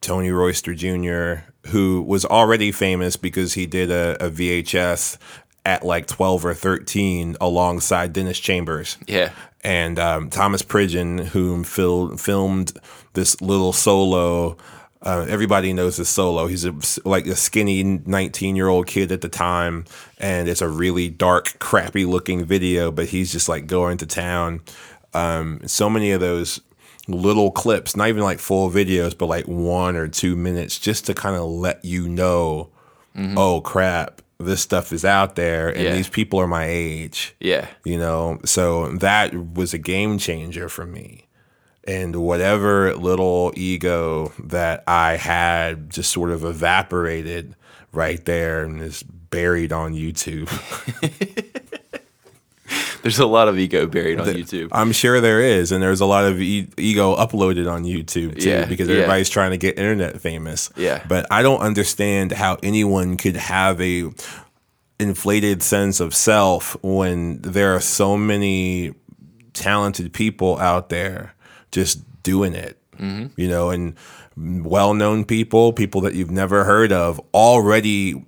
[0.00, 5.16] Tony Royster Jr., who was already famous because he did a, a VHS
[5.64, 9.30] at like 12 or 13 alongside Dennis Chambers yeah,
[9.62, 12.72] and um, Thomas Pridgen, whom fil- filmed
[13.12, 14.56] this little solo.
[15.02, 16.46] Uh, everybody knows his solo.
[16.46, 16.74] He's a,
[17.04, 19.84] like a skinny 19 year old kid at the time,
[20.18, 22.90] and it's a really dark, crappy looking video.
[22.92, 24.60] But he's just like going to town.
[25.14, 26.60] Um, so many of those
[27.08, 31.14] little clips, not even like full videos, but like one or two minutes, just to
[31.14, 32.70] kind of let you know,
[33.36, 35.94] oh crap, this stuff is out there, and Yeah.
[35.94, 40.86] these people are my age yeah, you know so that was a game changer for
[40.86, 41.26] me
[41.84, 47.54] and whatever little ego that i had just sort of evaporated
[47.92, 50.48] right there and is buried on youtube
[53.02, 54.68] there's a lot of ego buried on YouTube.
[54.72, 58.48] i'm sure there is and there's a lot of e- ego uploaded on youtube too
[58.48, 58.94] Yeah, because yeah.
[58.96, 61.04] everybody's trying to get internet famous Yeah.
[61.08, 64.10] but i don't understand how anyone could have a
[65.00, 68.94] inflated sense of self when there are so many
[69.52, 71.34] talented people out there
[71.72, 73.26] just doing it mm-hmm.
[73.40, 73.94] you know and
[74.36, 78.24] well-known people people that you've never heard of already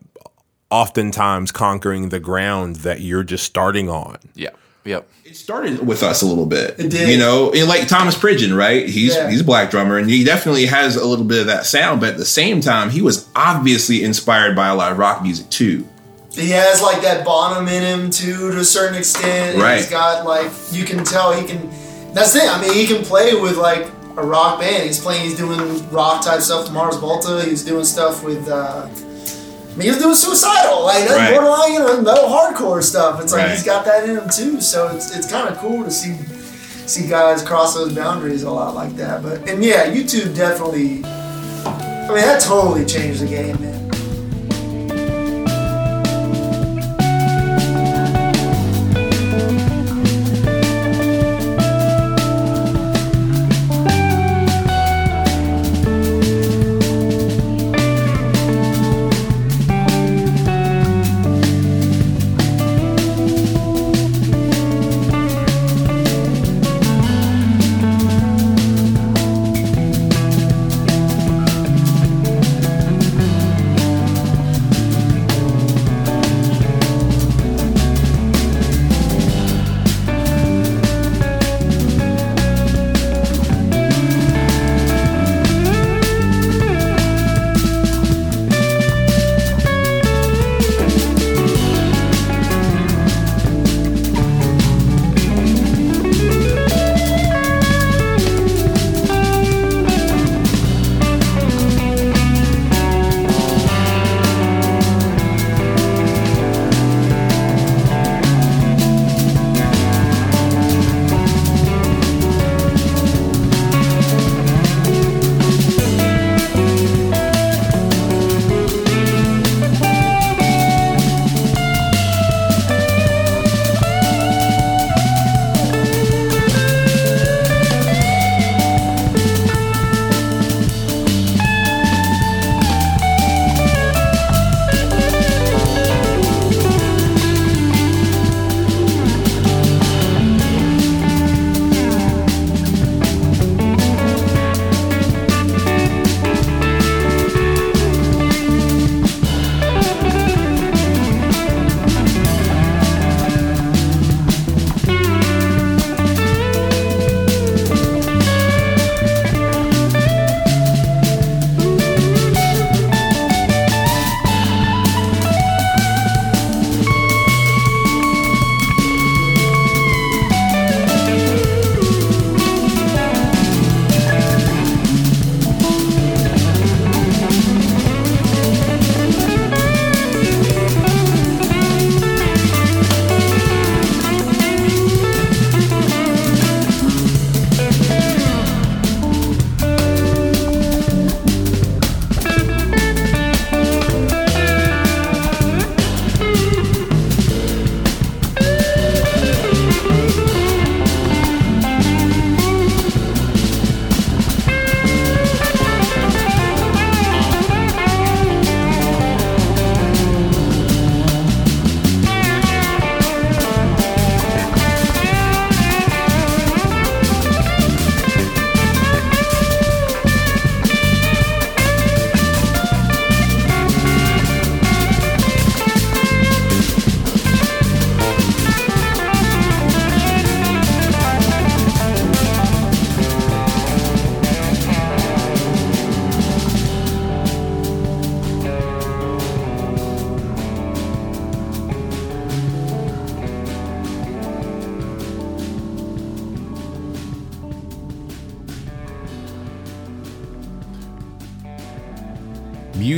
[0.70, 4.50] oftentimes conquering the ground that you're just starting on Yeah,
[4.84, 6.80] yep, It started with us a little bit.
[6.80, 7.08] It did.
[7.08, 8.88] You know, and like Thomas Pridgen, right?
[8.88, 9.30] He's Yeah.
[9.30, 12.10] he's a black drummer and he definitely has a little bit of that sound, but
[12.10, 15.86] at the same time, he was obviously inspired by a lot of rock music too.
[16.32, 19.60] He has like that Bonham in him too, to a certain extent.
[19.60, 19.76] Right.
[19.76, 21.70] He's got like you can tell he can.
[22.14, 22.48] That's it.
[22.48, 23.86] I mean, he can play with like
[24.16, 24.84] a rock band.
[24.84, 25.22] He's playing.
[25.24, 27.42] He's doing rock type stuff Mars Volta.
[27.44, 28.48] He's doing stuff with.
[28.48, 31.32] Uh, I mean, he was doing suicidal, like that's Right.
[31.34, 33.20] borderline, you know, metal hardcore stuff.
[33.20, 33.50] It's like Right.
[33.50, 34.60] he's got that in him too.
[34.60, 36.14] So it's it's kind of cool to see
[36.86, 39.22] see guys cross those boundaries a lot like that.
[39.24, 41.02] But and yeah, YouTube definitely.
[41.04, 43.83] I mean, that totally changed the game, man.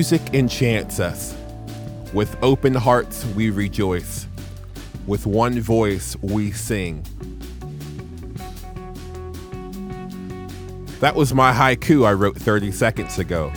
[0.08, 1.34] Music enchants us.
[2.12, 4.28] With open hearts, we rejoice.
[5.08, 7.02] With one voice, we sing.
[11.00, 13.52] That was my haiku I wrote 30 seconds ago.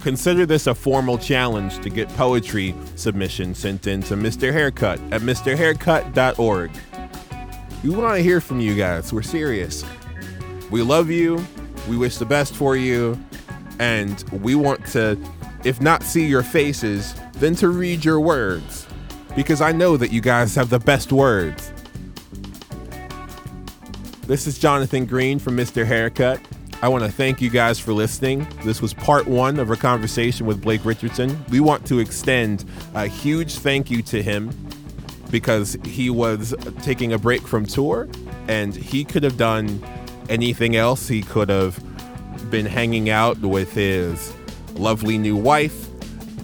[0.00, 4.52] Consider this a formal challenge to get poetry submissions sent in to Mr.
[4.52, 6.70] Haircut at MrHaircut.org.
[7.84, 9.12] We want to hear from you guys.
[9.12, 9.84] We're serious.
[10.72, 11.46] We love you.
[11.88, 13.16] We wish the best for you.
[13.78, 15.16] And we want to,
[15.64, 18.86] if not see your faces, then to read your words.
[19.34, 21.72] Because I know that you guys have the best words.
[24.26, 25.84] This is Jonathan Green from Mr.
[25.84, 26.40] Haircut.
[26.82, 28.46] I want to thank you guys for listening.
[28.62, 31.42] This was part one of our conversation with Blake Richardson.
[31.48, 34.50] We want to extend a huge thank you to him
[35.30, 38.08] because he was taking a break from tour
[38.48, 39.82] and he could have done
[40.28, 41.08] anything else.
[41.08, 41.82] He could have
[42.50, 44.32] been hanging out with his
[44.74, 45.88] lovely new wife.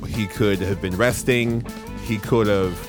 [0.06, 1.64] He could have been resting.
[2.04, 2.88] He could have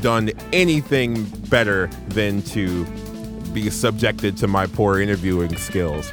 [0.00, 2.84] done anything better than to
[3.52, 6.12] be subjected to my poor interviewing skills.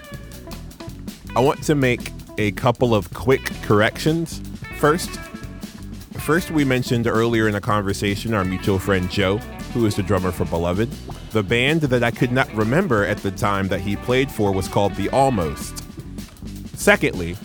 [1.36, 4.42] I want to make a couple of quick corrections.
[4.78, 5.10] First,
[6.20, 9.38] first we mentioned earlier in the conversation our mutual friend Joe,
[9.74, 10.90] who is the drummer for Beloved.
[11.32, 14.68] The band that I could not remember at the time that he played for was
[14.68, 15.84] called The Almost.
[16.76, 17.36] Secondly,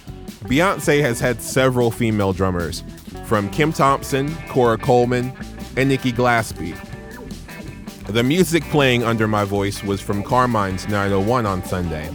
[0.45, 2.85] Beyonce has had several female drummers,
[3.25, 5.33] from Kim Thompson, Cora Coleman,
[5.77, 6.77] and Nikki Glaspie.
[8.09, 12.15] The music playing under my voice was from Carmine's 901 on Sunday.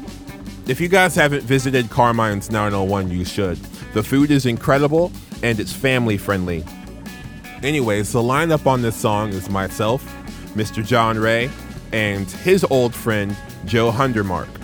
[0.68, 3.58] If you guys haven't visited Carmine's 901, you should.
[3.94, 5.12] The food is incredible
[5.42, 6.64] and it's family friendly.
[7.64, 10.04] Anyways, the lineup on this song is myself,
[10.54, 10.86] Mr.
[10.86, 11.50] John Ray,
[11.92, 14.59] and his old friend, Joe Hundermark.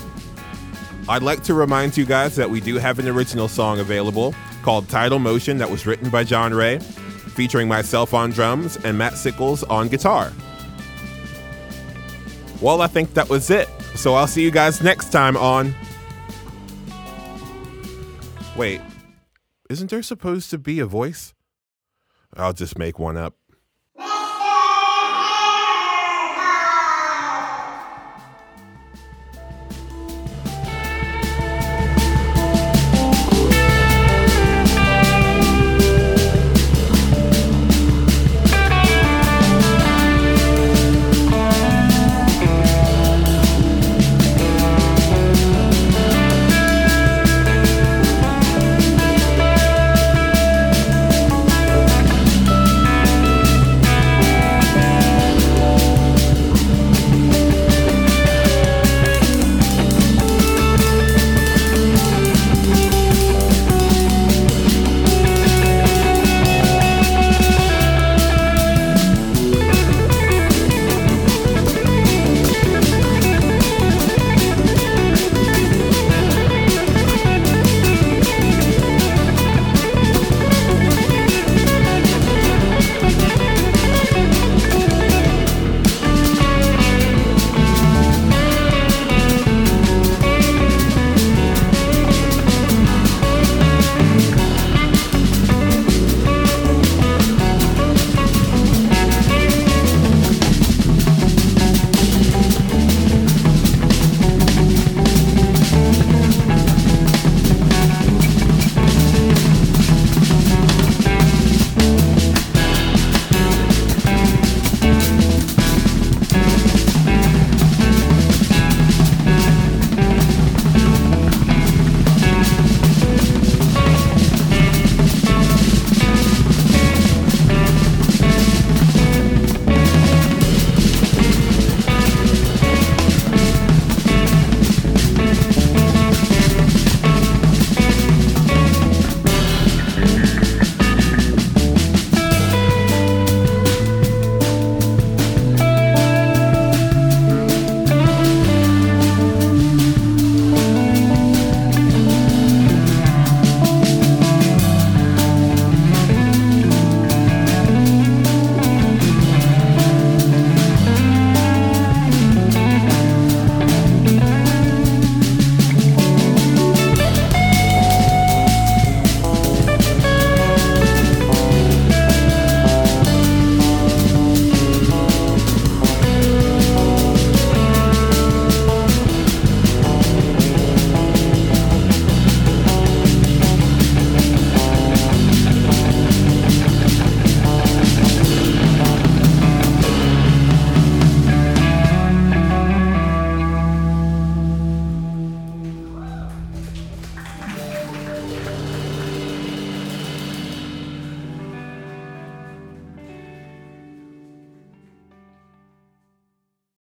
[1.08, 4.34] I'd like to remind you guys that we do have an original song available
[4.64, 9.14] called Tidal Motion that was written by John Ray, featuring myself on drums and Matt
[9.14, 10.34] Sickles on guitar.
[12.60, 13.70] Well, I think that was it.
[13.94, 15.76] So I'll see you guys next time on.
[18.56, 18.82] Wait,
[19.70, 21.36] isn't there supposed to be a voice?
[22.36, 23.36] I'll just make one up.